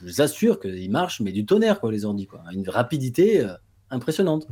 [0.00, 2.42] je vous assure qu'ils marchent, mais du tonnerre, quoi, les ordi, quoi.
[2.52, 3.54] Une rapidité euh,
[3.90, 4.46] impressionnante.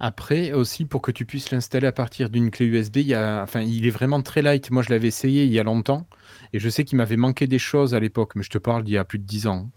[0.00, 3.42] Après aussi, pour que tu puisses l'installer à partir d'une clé USB, il, y a...
[3.42, 4.70] enfin, il est vraiment très light.
[4.70, 6.06] Moi, je l'avais essayé il y a longtemps
[6.52, 8.94] et je sais qu'il m'avait manqué des choses à l'époque, mais je te parle d'il
[8.94, 9.70] y a plus de 10 ans.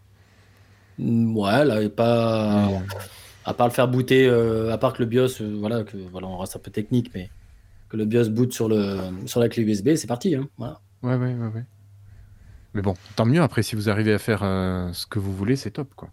[0.98, 2.70] Mm, Ouais, là, et pas.
[3.46, 6.28] À part le faire booter, euh, à part que le BIOS, euh, voilà, que voilà,
[6.28, 7.30] on reste un peu technique, mais
[7.88, 10.36] que le BIOS boot sur, le, sur la clé USB, c'est parti.
[10.36, 10.82] Hein, voilà.
[11.04, 11.64] Ouais, ouais, ouais, ouais.
[12.74, 15.56] Mais bon, tant mieux après, si vous arrivez à faire euh, ce que vous voulez,
[15.56, 16.10] c'est top, quoi.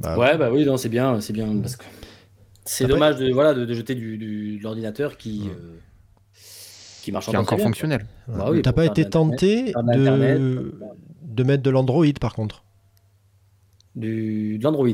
[0.00, 1.84] Bah, ouais, bah oui, non, c'est bien, c'est bien parce que
[2.64, 5.76] c'est Après- dommage de voilà de, de jeter du, du- de l'ordinateur qui euh,
[7.02, 8.06] qui marche Qui est encore bien, fonctionnel.
[8.26, 8.34] ouais.
[8.36, 10.72] Bah oui, T'as pas été tenté de
[11.22, 11.42] de...
[11.44, 12.64] mettre de l'Android par contre?
[13.94, 14.88] Du, de l'Android.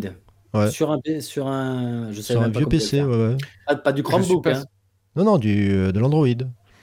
[0.52, 0.70] Ouais.
[0.70, 3.36] Sur un sur un je sais Sur un vieux PC, ouais, ouais.
[3.66, 4.64] Pas, pas du Chromebook, pas- hein,
[5.16, 6.26] Non, non, du, euh, de l'Android.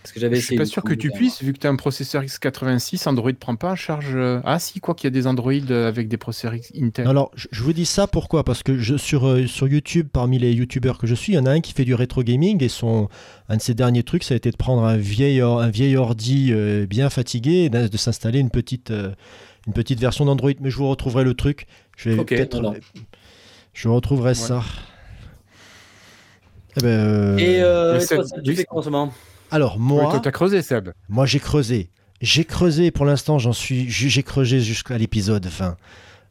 [0.08, 1.76] Parce que j'avais Je suis pas sûr que tu puisses, vu que tu as un
[1.76, 4.16] processeur x86, Android prend pas en charge.
[4.16, 7.08] euh, Ah si, quoi qu'il y a des Android euh, avec des processeurs X- Intel.
[7.08, 8.46] Alors, je, je vous dis ça pourquoi?
[8.46, 11.40] Parce que je, sur, euh, sur YouTube, parmi les YouTubeurs que je suis, il y
[11.40, 13.10] en a un qui fait du rétro gaming et son,
[13.50, 15.98] un de ses derniers trucs, ça a été de prendre un vieil, or- un vieil
[15.98, 19.12] ordi euh, bien fatigué et de, de s'installer une petite, euh,
[19.68, 20.52] une petite version d'Android.
[20.62, 21.68] Mais je vous retrouverai le truc.
[21.98, 22.62] Je vais Ok, peut-être.
[22.62, 22.76] non, non.
[23.74, 24.64] Je retrouverai ça.
[26.78, 28.90] Eh ben, euh, Et, euh, et toi, c'est- Seb, tu oui, fais quoi en ce
[28.90, 29.14] moment?
[29.52, 30.10] Alors, Oui, moi.
[30.12, 30.90] toi, t'as creusé, Seb.
[31.10, 31.90] Moi, j'ai creusé.
[32.22, 35.78] J'ai creusé, pour l'instant, j'en suis, j'ai j'ai creusé jusqu'à l'épisode 20.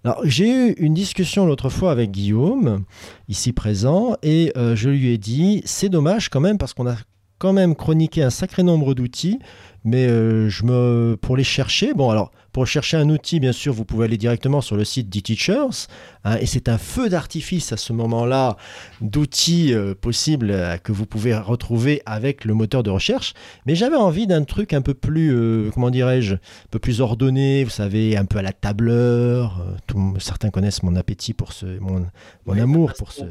[0.05, 2.85] Alors, j'ai eu une discussion l'autre fois avec Guillaume,
[3.29, 6.97] ici présent, et euh, je lui ai dit, c'est dommage quand même, parce qu'on a
[7.39, 9.39] quand même chroniqué un sacré nombre d'outils,
[9.87, 13.73] mais euh, je me, pour les chercher, bon alors, pour chercher un outil, bien sûr,
[13.75, 15.87] vous pouvez aller directement sur le site d'eTeachers,
[16.25, 18.57] hein, et c'est un feu d'artifice à ce moment-là
[19.03, 23.35] d'outils euh, possibles euh, que vous pouvez retrouver avec le moteur de recherche.
[23.67, 27.71] Mais j'avais envie d'un truc un peu plus, comment dirais-je, un peu plus ordonné, vous
[27.71, 29.65] savez, un peu à la tableur.
[29.87, 32.01] tout- certains connaissent mon appétit pour ce, mon,
[32.47, 33.23] mon Oui, amour pour ce.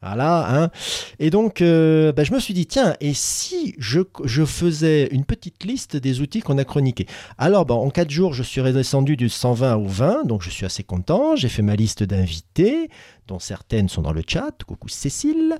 [0.00, 0.70] Voilà, hein.
[1.18, 5.37] Et donc, bah, je me suis dit, tiens, et si je, je faisais une petite
[5.64, 7.06] liste des outils qu'on a chroniqués
[7.38, 10.66] Alors, bah, en 4 jours, je suis redescendu du 120 au 20, donc je suis
[10.66, 11.36] assez content.
[11.36, 12.88] J'ai fait ma liste d'invités,
[13.26, 14.52] dont certaines sont dans le chat.
[14.66, 15.56] Coucou Cécile.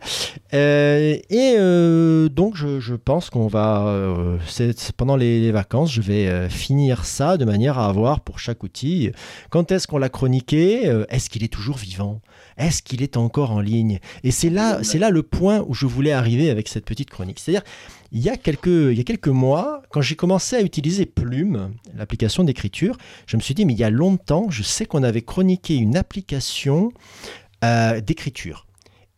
[0.55, 5.93] Euh, et euh, donc, je, je pense qu'on va, euh, c'est- pendant les, les vacances,
[5.93, 9.11] je vais finir ça de manière à avoir pour chaque outil
[9.51, 12.21] quand est-ce qu'on l'a chroniqué, est-ce qu'il est toujours vivant,
[12.57, 13.99] est-ce qu'il est encore en ligne?
[14.25, 17.39] Et c'est là, c'est là le point où je voulais arriver avec cette petite chronique.
[17.39, 17.63] C'est-à-dire,
[18.11, 22.97] il y a quelques, mois, quand j'ai commencé à utiliser Plume, l'application d'écriture,
[23.27, 25.97] je me suis dit, mais il y a longtemps, je sais qu'on avait chroniqué une
[25.97, 26.91] application
[27.65, 28.67] euh, d'écriture.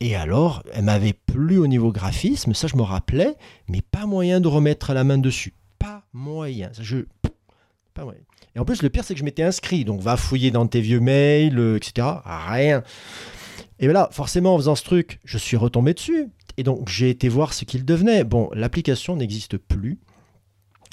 [0.01, 3.37] Et alors, elle m'avait plu au niveau graphisme, ça je me rappelais,
[3.69, 5.55] mais pas moyen de remettre la main dessus.
[5.79, 6.71] Pas moyen.
[6.81, 6.99] Je...
[7.95, 8.21] Pas moyen.
[8.57, 9.85] Et en plus, le pire, c'est que je m'étais inscrit.
[9.85, 12.07] Donc, va fouiller dans tes vieux mails, euh, etc.
[12.25, 12.83] Rien.
[13.81, 16.29] Et là, forcément, en faisant ce truc, je suis retombé dessus.
[16.57, 18.25] Et donc, j'ai été voir ce qu'il devenait.
[18.25, 19.99] Bon, l'application n'existe plus.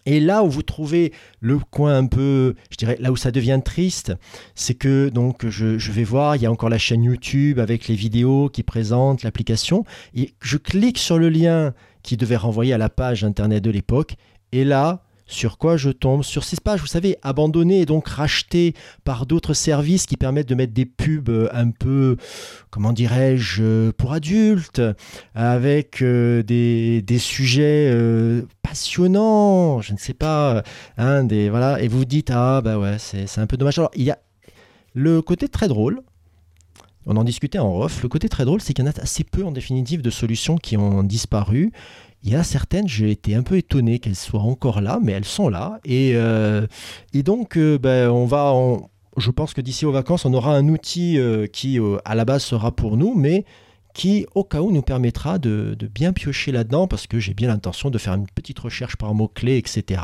[0.06, 1.12] Et là où vous trouvez
[1.42, 4.14] le coin un peu, je dirais, là où ça devient triste,
[4.56, 7.90] c'est que donc je, je vais voir, il y a encore la chaîne YouTube avec
[7.90, 9.84] les vidéos qui présentent l'application.
[10.16, 11.74] Et je clique sur le lien
[12.04, 14.16] qui devait renvoyer à la page internet de l'époque.
[14.54, 18.74] Et là, sur quoi je tombe Sur ces pages, vous savez, abandonnées et donc rachetées
[19.04, 22.18] par d'autres services qui permettent de mettre des pubs euh, un peu,
[22.70, 24.82] comment dirais-je, euh, pour adultes,
[25.36, 27.94] avec euh, des, des sujets
[28.62, 30.64] passionnants, je ne sais pas,
[30.98, 33.78] hein, des, voilà, et vous vous dites, ah bah ouais, c'est un peu dommage.
[33.80, 34.20] Alors, il y a
[34.94, 36.02] le côté très drôle,
[37.06, 39.24] on en discutait en off, le côté très drôle, c'est qu'il y en a assez
[39.24, 41.72] peu en définitive de solutions qui ont disparu.
[42.24, 45.12] Il y en a certaines, j'ai été un peu étonné qu'elles soient encore là, mais
[45.14, 45.80] elles sont là.
[45.86, 46.66] Et, euh,
[47.14, 50.56] et donc, euh, ben, on va, on- je pense que d'ici aux vacances, on aura
[50.56, 53.46] un outil euh, qui, à la base, sera pour nous, mais
[53.94, 57.48] qui, au cas où, nous permettra de, de bien piocher là-dedans, parce que j'ai bien
[57.48, 60.02] l'intention de faire une petite recherche par mots-clés, etc.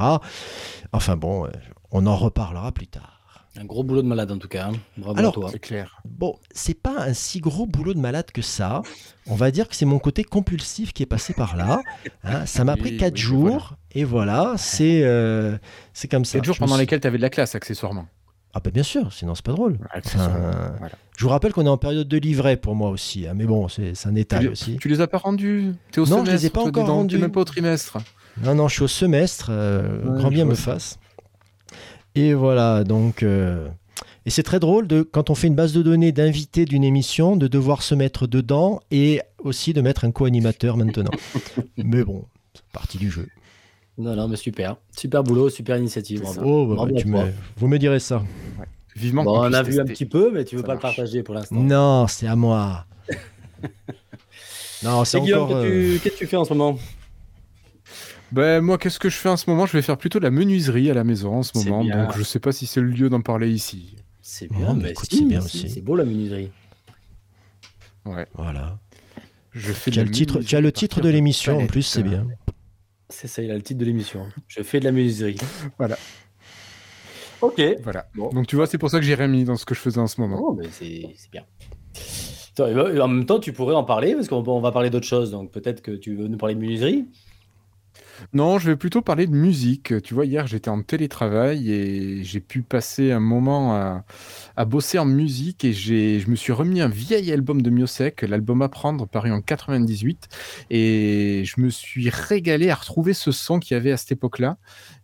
[0.93, 1.47] Enfin bon,
[1.91, 3.12] on en reparlera plus tard.
[3.59, 4.69] Un gros boulot de malade en tout cas.
[4.69, 4.77] hein.
[4.97, 5.49] Bravo Alors, à toi.
[5.51, 6.01] C'est clair.
[6.05, 8.81] Bon, c'est pas un si gros boulot de malade que ça.
[9.27, 11.81] On va dire que c'est mon côté compulsif qui est passé par là.
[12.23, 13.73] Hein, ça m'a pris 4 oui, jours.
[13.91, 15.55] Et voilà, c'est euh,
[15.93, 16.31] c'est comme ça.
[16.33, 18.07] C'est le jour Je me pendant suis- lesquels tu avais de la classe, accessoirement.
[18.55, 19.77] Ah bah bien sûr, sinon c'est pas drôle.
[19.91, 20.95] Accessoirement, Enfin, voilà.
[21.17, 23.27] Je vous rappelle qu'on est en période de livret pour moi aussi.
[23.27, 24.77] hein, mais bon, c'est un les- aussi.
[24.77, 25.73] tu les as pas rendus?
[25.91, 27.17] T'es au Non, je les ai semestre, pas encore rendus.
[27.19, 27.97] Même pas au trimestre.
[28.43, 29.47] Non, non, je suis au semestre.
[29.51, 30.73] euh, Ouais, grand bien me ça.
[30.73, 30.99] fasse.
[32.15, 33.23] Et voilà, donc...
[33.23, 33.67] euh,
[34.25, 37.35] Et c'est très drôle de, quand on fait une base de données d'invités d'une émission,
[37.35, 41.11] de devoir se mettre dedans et aussi de mettre un co-animateur maintenant.
[41.77, 43.27] Mais bon, c'est partie du jeu.
[43.97, 44.77] Non, non, mais super.
[44.97, 46.21] Super boulot, super initiative.
[46.21, 46.41] Bravo.
[46.43, 48.23] Oh, bah, Bravo bah, tu me- vous me direz ça.
[48.95, 49.23] Vivement.
[49.23, 50.83] Bon, on a vu un petit peu, mais tu veux Ça pas marche.
[50.83, 51.55] le partager pour l'instant.
[51.55, 52.85] Non, c'est à moi.
[54.83, 55.47] non, c'est encore...
[55.49, 56.77] qu'est-ce euh, qu'est-ce que tu fais en ce moment?
[58.33, 59.67] Ben, moi, qu'est-ce que je fais en ce moment?
[59.67, 62.05] Je vais faire plutôt de la menuiserie à la maison en ce moment, bien.
[62.05, 63.95] donc je sais pas si c'est le lieu d'en parler ici.
[64.23, 65.69] C'est bien, Oh, mais mais écoute, si, c'est bien si, aussi.
[65.69, 66.49] C'est beau la menuiserie.
[68.05, 68.25] Ouais.
[68.33, 68.79] Voilà.
[69.51, 72.01] Je fais Tu as le titre, tu as le titre de l'émission en plus, c'est
[72.01, 72.25] bien.
[73.09, 74.25] C'est ça, il a le titre de l'émission.
[74.47, 75.37] Je fais de la menuiserie.
[75.77, 75.97] Voilà.
[77.41, 77.61] Ok.
[77.83, 78.07] Voilà.
[78.15, 78.29] Bon.
[78.29, 80.07] Donc tu vois, c'est pour ça que j'ai remis dans ce que je faisais en
[80.07, 80.39] ce moment.
[80.41, 81.43] Oh, mais c'est bien.
[82.57, 85.29] Ben, En même temps, tu pourrais en parler parce qu'on on va parler d'autre chose.
[85.29, 87.05] Donc peut-être que tu veux nous parler de menuiserie.
[88.31, 90.01] Non, je vais plutôt parler de musique.
[90.01, 93.75] Tu vois, hier, j'étais en télétravail et j'ai pu passer un moment
[94.55, 98.21] à, bosser en musique et j'ai, je me suis remis un vieil album de Miosek,
[98.21, 100.29] l'album Apprendre, paru en 98.
[100.69, 104.57] Et je me suis régalé à retrouver ce son qu'il y avait à cette époque-là.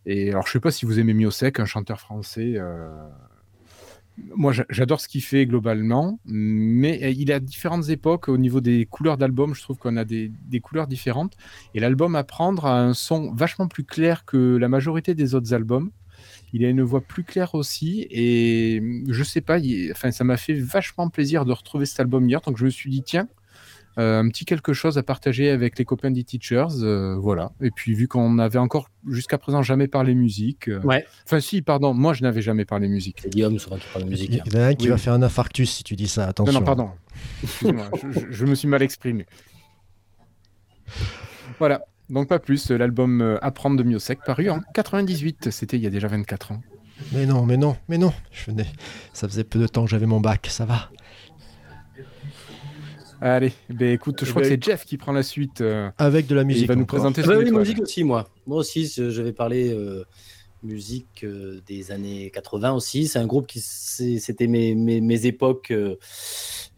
[0.05, 2.53] Et alors, je sais pas si vous aimez Miosek, un chanteur français.
[2.55, 2.89] euh,
[4.35, 8.61] Moi, j'a- j'adore ce qu'il fait globalement, mais euh, il a différentes époques au niveau
[8.61, 9.55] des couleurs d'album.
[9.55, 11.35] Je trouve qu'on a des, couleurs différentes.
[11.73, 15.91] Et l'album Apprendre a un son vachement plus clair que la majorité des autres albums.
[16.53, 18.07] Il a une voix plus claire aussi.
[18.11, 19.59] Et je sais pas,
[19.91, 22.41] enfin, ça m'a fait vachement plaisir de retrouver cet album hier.
[22.41, 23.27] Donc je me suis dit, tiens,
[24.01, 26.67] un petit quelque chose à partager avec les copains des teachers.
[26.83, 27.51] euh, voilà.
[27.61, 30.67] Et puis vu qu'on n'avait encore jusqu'à présent jamais parlé musique.
[30.69, 31.05] euh, Ouais.
[31.25, 33.19] Enfin, si, pardon, moi je n'avais jamais parlé musique.
[33.23, 34.29] C'est Guillaume souvent qui parle de musique.
[34.45, 34.91] Il y en a un qui Oui.
[34.91, 36.53] va faire un infarctus si tu dis ça, Non, attention.
[36.59, 36.89] non, pardon.
[37.43, 39.25] Excuse-moi, je, je- je me suis mal exprimé.
[41.57, 41.81] Voilà.
[42.09, 45.91] Donc pas plus, l'album euh, Apprendre de Miosek, paru en 98, c'était il y a
[45.91, 46.61] déjà 24 ans.
[47.13, 48.11] Mais non, mais non, mais non.
[48.31, 48.65] Je venais...
[49.13, 50.89] Ça faisait peu de temps que j'avais mon bac, ça va.
[53.21, 55.61] Allez, ben écoute, je Eh crois ben, que c'est Jeff qui prend la suite.
[55.61, 56.63] euh, Avec de la et musique.
[56.63, 56.99] il va nous encore.
[56.99, 57.59] présenter Ah son bah oui, étoile.
[57.61, 58.29] musique aussi, moi.
[58.47, 60.05] Moi aussi, je je vais parler euh,
[60.63, 63.07] musique euh, des années 80 aussi.
[63.07, 65.95] C'est un groupe qui c'est- c'était mes, mes, mes époques, euh,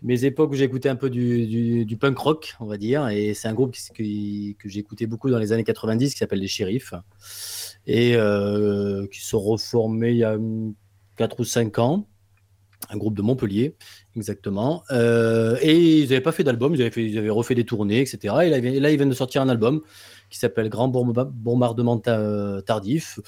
[0.01, 3.07] mes époques où j'écoutais un peu du, du, du punk rock, on va dire.
[3.09, 6.39] Et c'est un groupe qui, qui- que j'écoutais beaucoup dans les années 90 qui s'appelle
[6.39, 6.93] les Shérifs
[7.85, 10.37] et euh, qui sont reformés il y a
[11.17, 12.07] 4 ou 5 ans.
[12.89, 13.75] Un groupe de Montpellier,
[14.15, 14.83] exactement.
[14.91, 18.01] Euh, et ils n'avaient pas fait d'album, ils, avaient fait- ils avaient refait des tournées,
[18.01, 18.19] etc.
[18.43, 19.81] Et là, ils- là, ils viennent de sortir un album
[20.29, 23.19] qui s'appelle Grand Bomba- Bombardement Ta- Tardif.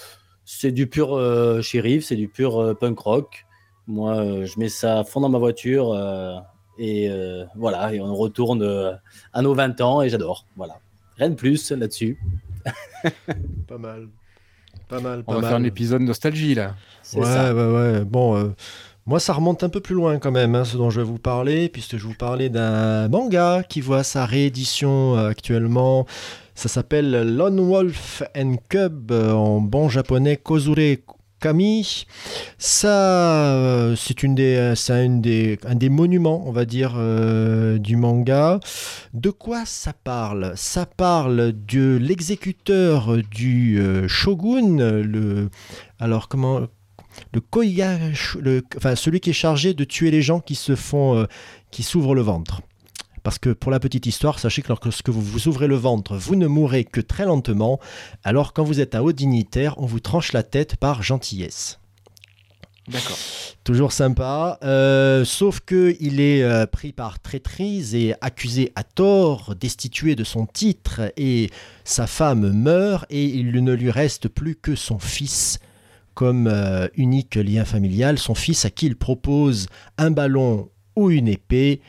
[0.45, 3.45] C'est du pur euh, shérif, c'est du pur euh, punk rock.
[3.87, 6.33] Moi, euh, je mets ça à fond dans ma voiture euh,
[6.77, 8.91] et euh, voilà, et on retourne euh,
[9.33, 10.45] à nos 20 ans et j'adore.
[10.57, 10.75] Voilà.
[11.17, 12.17] Rien de plus là-dessus.
[13.67, 14.07] Pas mal.
[14.89, 16.75] Pas mal, On va faire un épisode nostalgie là.
[17.15, 17.53] Ouais, ça.
[17.53, 18.05] ouais, ouais.
[18.05, 18.49] Bon, euh,
[19.05, 21.17] moi, ça remonte un peu plus loin quand même, hein, ce dont je vais vous
[21.17, 26.05] parler, puisque je vous parler d'un manga qui voit sa réédition euh, actuellement.
[26.55, 30.95] Ça s'appelle Lone Wolf and Cub, euh, en bon japonais Kozure
[31.41, 32.05] Kami.
[32.57, 36.93] Ça, euh, c'est une des, un des, monuments, on va dire,
[37.79, 38.61] du manga.
[39.13, 40.53] De quoi ça parle?
[40.55, 45.49] Ça parle de l'exécuteur du shogun, le,
[45.99, 46.61] alors comment
[47.34, 47.97] le koya,
[48.39, 51.26] le, enfin celui qui est chargé de tuer les gens qui se font, euh,
[51.72, 52.61] qui s'ouvrent le ventre.
[53.24, 56.36] Parce que pour la petite histoire, sachez que lorsque vous vous ouvrez le ventre, vous
[56.36, 57.80] ne mourrez que très lentement.
[58.24, 61.80] Alors quand vous êtes un haut dignitaire, on vous tranche la tête par gentillesse.
[62.89, 63.18] D'accord.
[63.64, 69.55] Toujours sympa, euh, sauf que il est euh, pris par traîtrise et accusé à tort,
[69.55, 71.49] destitué de son titre, et
[71.86, 75.59] sa femme meurt, et il ne lui reste plus que son fils
[76.14, 81.28] comme euh, unique lien familial, son fils à qui il propose un ballon ou une
[81.28, 81.82] épée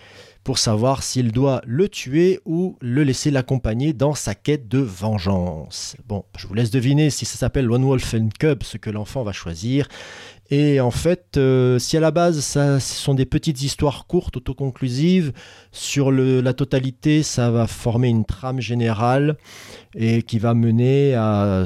[0.44, 5.96] pour savoir s'il doit le tuer ou le laisser l'accompagner dans sa quête de vengeance.
[6.06, 9.22] Bon, je vous laisse deviner si ça s'appelle One Wolf and Cub, ce que l'enfant
[9.22, 9.88] va choisir.
[10.56, 14.36] Et en fait, euh, si à la base, ça, ce sont des petites histoires courtes,
[14.36, 15.32] autoconclusives,
[15.72, 19.36] sur la totalité, ça va former une trame générale
[19.96, 21.64] et qui va mener euh,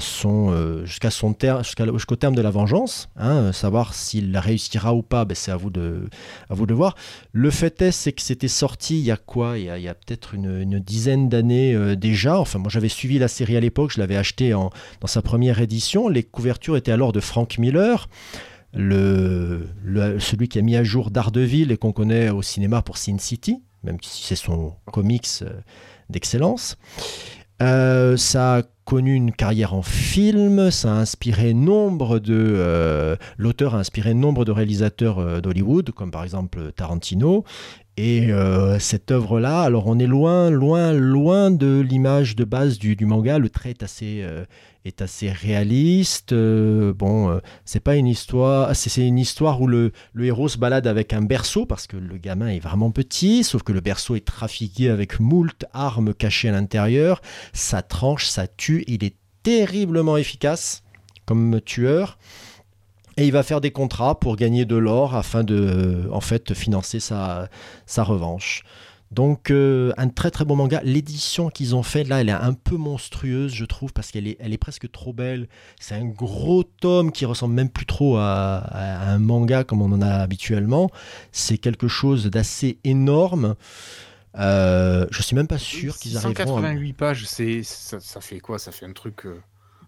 [0.87, 3.11] jusqu'à jusqu'au terme de la vengeance.
[3.17, 6.09] hein, savoir s'il réussira ou pas, ben, c'est à vous de,
[6.49, 6.95] à vous de voir.
[7.33, 9.59] Le fait est, c'est que c'était sorti il y a quoi?
[9.59, 12.41] Il y a, peut-être une, dizaine d'années euh, déjà.
[12.41, 14.71] Enfin, moi, j'avais suivi la série à l'époque, je l'avais acheté dans
[15.05, 16.09] sa première édition.
[16.09, 18.09] Les couvertures étaient alors de Frank Miller
[18.75, 19.67] le,
[20.19, 23.63] celui qui a mis à jour Daredevil et qu'on connaît au cinéma pour Sin City,
[23.83, 25.61] même si c'est son comics euh,
[26.11, 26.77] d'excellence.
[27.61, 32.35] Euh, ça a connu une carrière en film, ça a inspiré nombre de...
[32.35, 37.45] euh, L'auteur a inspiré nombre de réalisateurs d'Hollywood, comme par exemple Tarantino.
[38.01, 42.95] Et euh, cette œuvre-là, alors on est loin, loin, loin de l'image de base du,
[43.05, 43.41] manga.
[43.41, 44.45] Le trait est assez, euh,
[45.43, 46.33] réaliste.
[46.33, 50.87] Euh, bon, c'est pas une histoire, c'est une histoire où le, le héros se balade
[50.87, 54.25] avec un berceau parce que le gamin est vraiment petit, sauf que le berceau est
[54.25, 57.21] trafiqué avec moult armes cachées à l'intérieur.
[57.53, 58.85] Ça tranche, ça tue.
[58.87, 60.85] Il est terriblement efficace
[61.27, 62.17] comme tueur.
[63.19, 67.01] Et il va faire des contrats pour gagner de l'or afin de, en fait, financer
[67.01, 67.49] sa,
[67.85, 68.63] sa revanche.
[69.11, 70.81] Donc, euh, un très très bon manga.
[70.85, 74.37] L'édition qu'ils ont faite là, elle est un peu monstrueuse, je trouve, parce qu'elle est,
[74.39, 75.49] elle est presque trop belle.
[75.81, 79.91] C'est un gros tome qui ressemble même plus trop à, à un manga comme on
[79.93, 80.91] en a habituellement.
[81.33, 83.57] C'est quelque chose d'assez énorme.
[84.39, 86.59] Euh, je suis même pas sûr qu'ils arriveront.
[86.59, 86.61] à...
[86.63, 88.59] 188 pages, c'est ça, ça fait quoi?
[88.59, 89.25] Ça fait un truc.
[89.27, 89.41] euh,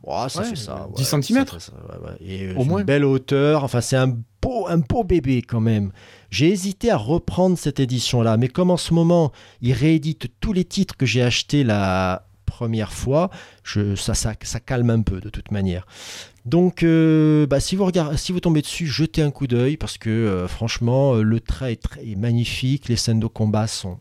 [0.05, 0.89] Ça Ouais, fait ça.
[0.95, 1.61] 10 ouais, centimètres.
[1.61, 2.17] ça fait ça, ouais, ouais.
[2.21, 2.85] Et euh, Au une moins.
[2.85, 3.65] belle hauteur.
[3.65, 4.09] Enfin, c'est un
[4.43, 5.93] beau, un beau bébé quand même.
[6.31, 10.65] J'ai hésité à reprendre cette édition-là, mais comme en ce moment, ils rééditent tous les
[10.65, 13.31] titres que j'ai achetés la première fois,
[13.63, 15.87] je, ça, ça, ça calme un peu de toute manière.
[16.47, 19.99] Donc, euh, bah, si, vous regardez, si vous tombez dessus, jetez un coup d'œil parce
[19.99, 22.89] que euh, franchement, le trait est, très, est magnifique.
[22.89, 23.99] Les scènes de combat sont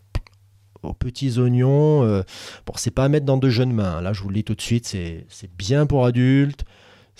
[0.83, 2.03] aux petits oignons.
[2.03, 2.23] euh,
[2.65, 4.01] bon, c'est pas à mettre dans de jeunes mains.
[4.01, 5.25] Là, je vous le dis tout de suite, c'est
[5.57, 6.65] bien pour adultes.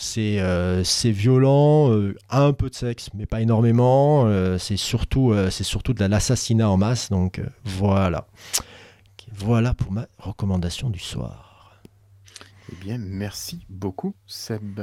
[0.01, 4.27] C'est euh, violent, euh, un peu de sexe, mais pas énormément.
[4.27, 7.09] euh, c'est surtout, euh, c'est surtout de l'assassinat en masse.
[7.09, 8.25] Donc voilà.
[9.33, 11.81] Voilà pour ma recommandation du soir.
[12.71, 14.79] Eh bien, merci beaucoup, Seb.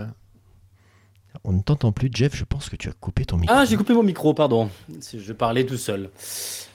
[1.44, 2.34] On ne t'entend plus, Jeff.
[2.34, 3.54] Je pense que tu as coupé ton micro.
[3.56, 4.68] Ah, j'ai coupé mon micro, pardon.
[4.88, 6.10] Je parlais tout seul.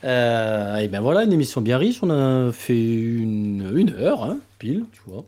[0.03, 1.99] Euh, et ben voilà, une émission bien riche.
[2.01, 5.23] On a fait une, une heure, hein, pile, tu vois,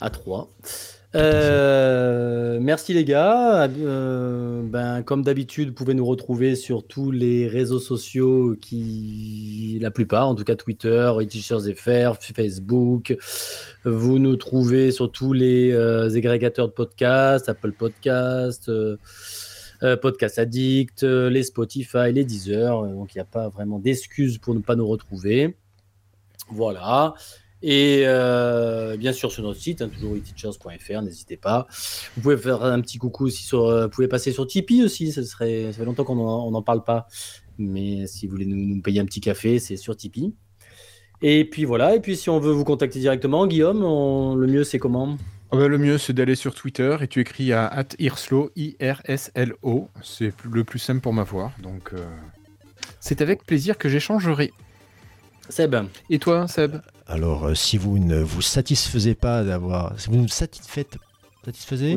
[0.00, 0.48] à trois.
[1.14, 3.64] Euh, merci les gars.
[3.64, 9.90] Euh, ben, comme d'habitude, vous pouvez nous retrouver sur tous les réseaux sociaux qui, la
[9.90, 11.10] plupart, en tout cas Twitter,
[11.76, 13.16] FR, Facebook.
[13.84, 18.96] Vous nous trouvez sur tous les euh, agrégateurs de podcasts, Apple Podcasts, euh,
[20.02, 22.86] Podcast Addict, les Spotify, les Deezer.
[22.88, 25.56] donc il n'y a pas vraiment d'excuses pour ne pas nous retrouver.
[26.50, 27.14] Voilà.
[27.62, 31.66] Et euh, bien sûr sur notre site, hein, toujours eteachers.fr, n'hésitez pas.
[32.16, 35.10] Vous pouvez faire un petit coucou aussi sur, euh, vous pouvez passer sur Tipeee aussi,
[35.12, 37.08] ça serait, ça fait longtemps qu'on n'en parle pas.
[37.58, 40.34] Mais si vous voulez nous, nous payer un petit café, c'est sur Tipeee.
[41.20, 44.62] Et puis voilà, et puis si on veut vous contacter directement, Guillaume, on- le mieux
[44.62, 45.16] c'est comment?
[45.50, 49.88] Ah bah, le mieux, c'est d'aller sur Twitter et tu écris à at irslo, I-R-S-L-O.
[50.02, 51.52] C'est le plus simple pour m'avoir.
[51.62, 52.06] Donc, euh,
[53.00, 54.52] c'est avec plaisir que j'échangerai.
[55.48, 55.74] Seb
[56.10, 56.76] Et toi, Seb?
[57.08, 60.98] Alors, euh, si vous ne vous satisfaisez pas d'avoir, si vous nous satisfaites,
[61.44, 61.96] satisfaisez.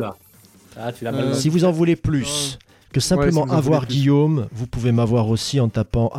[0.77, 2.57] Ah, tu Euh, mal si vous en voulez plus
[2.93, 3.85] que simplement si vous en avoir.
[3.87, 6.11] Guillaume, vous pouvez m'avoir aussi en tapant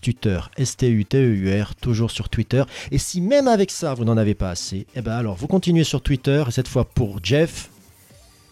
[0.00, 2.62] tuteur, S-T-U-T-E-U-R, toujours sur Twitter.
[2.92, 5.84] Et si même avec ça, vous n'en avez pas assez, eh ben alors, vous continuez
[5.84, 7.70] sur Twitter, et cette fois pour Jeff.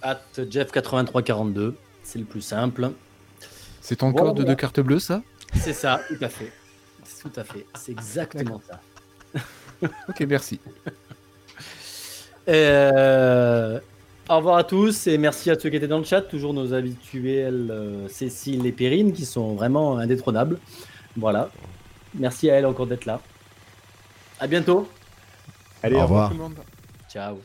[0.02, 2.90] At Jeff8342, c'est le plus simple.
[3.80, 4.54] C'est ton Voilà, code voilà.
[4.54, 5.22] de carte bleue, ça?
[5.54, 6.52] C'est ça, tout à fait.
[7.22, 8.80] Tout à fait, c'est exactement ça.
[10.08, 10.60] Ok, merci.
[12.48, 13.78] Euh,
[14.28, 16.72] au revoir à tous et merci à ceux qui étaient dans le chat, toujours nos
[16.72, 20.58] habituels euh, Cécile et Perrine qui sont vraiment indétrônables.
[21.16, 21.50] Voilà.
[22.14, 23.20] Merci à elle encore d'être là.
[24.40, 24.88] À bientôt.
[25.82, 26.30] Allez, Au revoir.
[26.30, 26.56] tout le monde.
[27.10, 27.38] Ciao.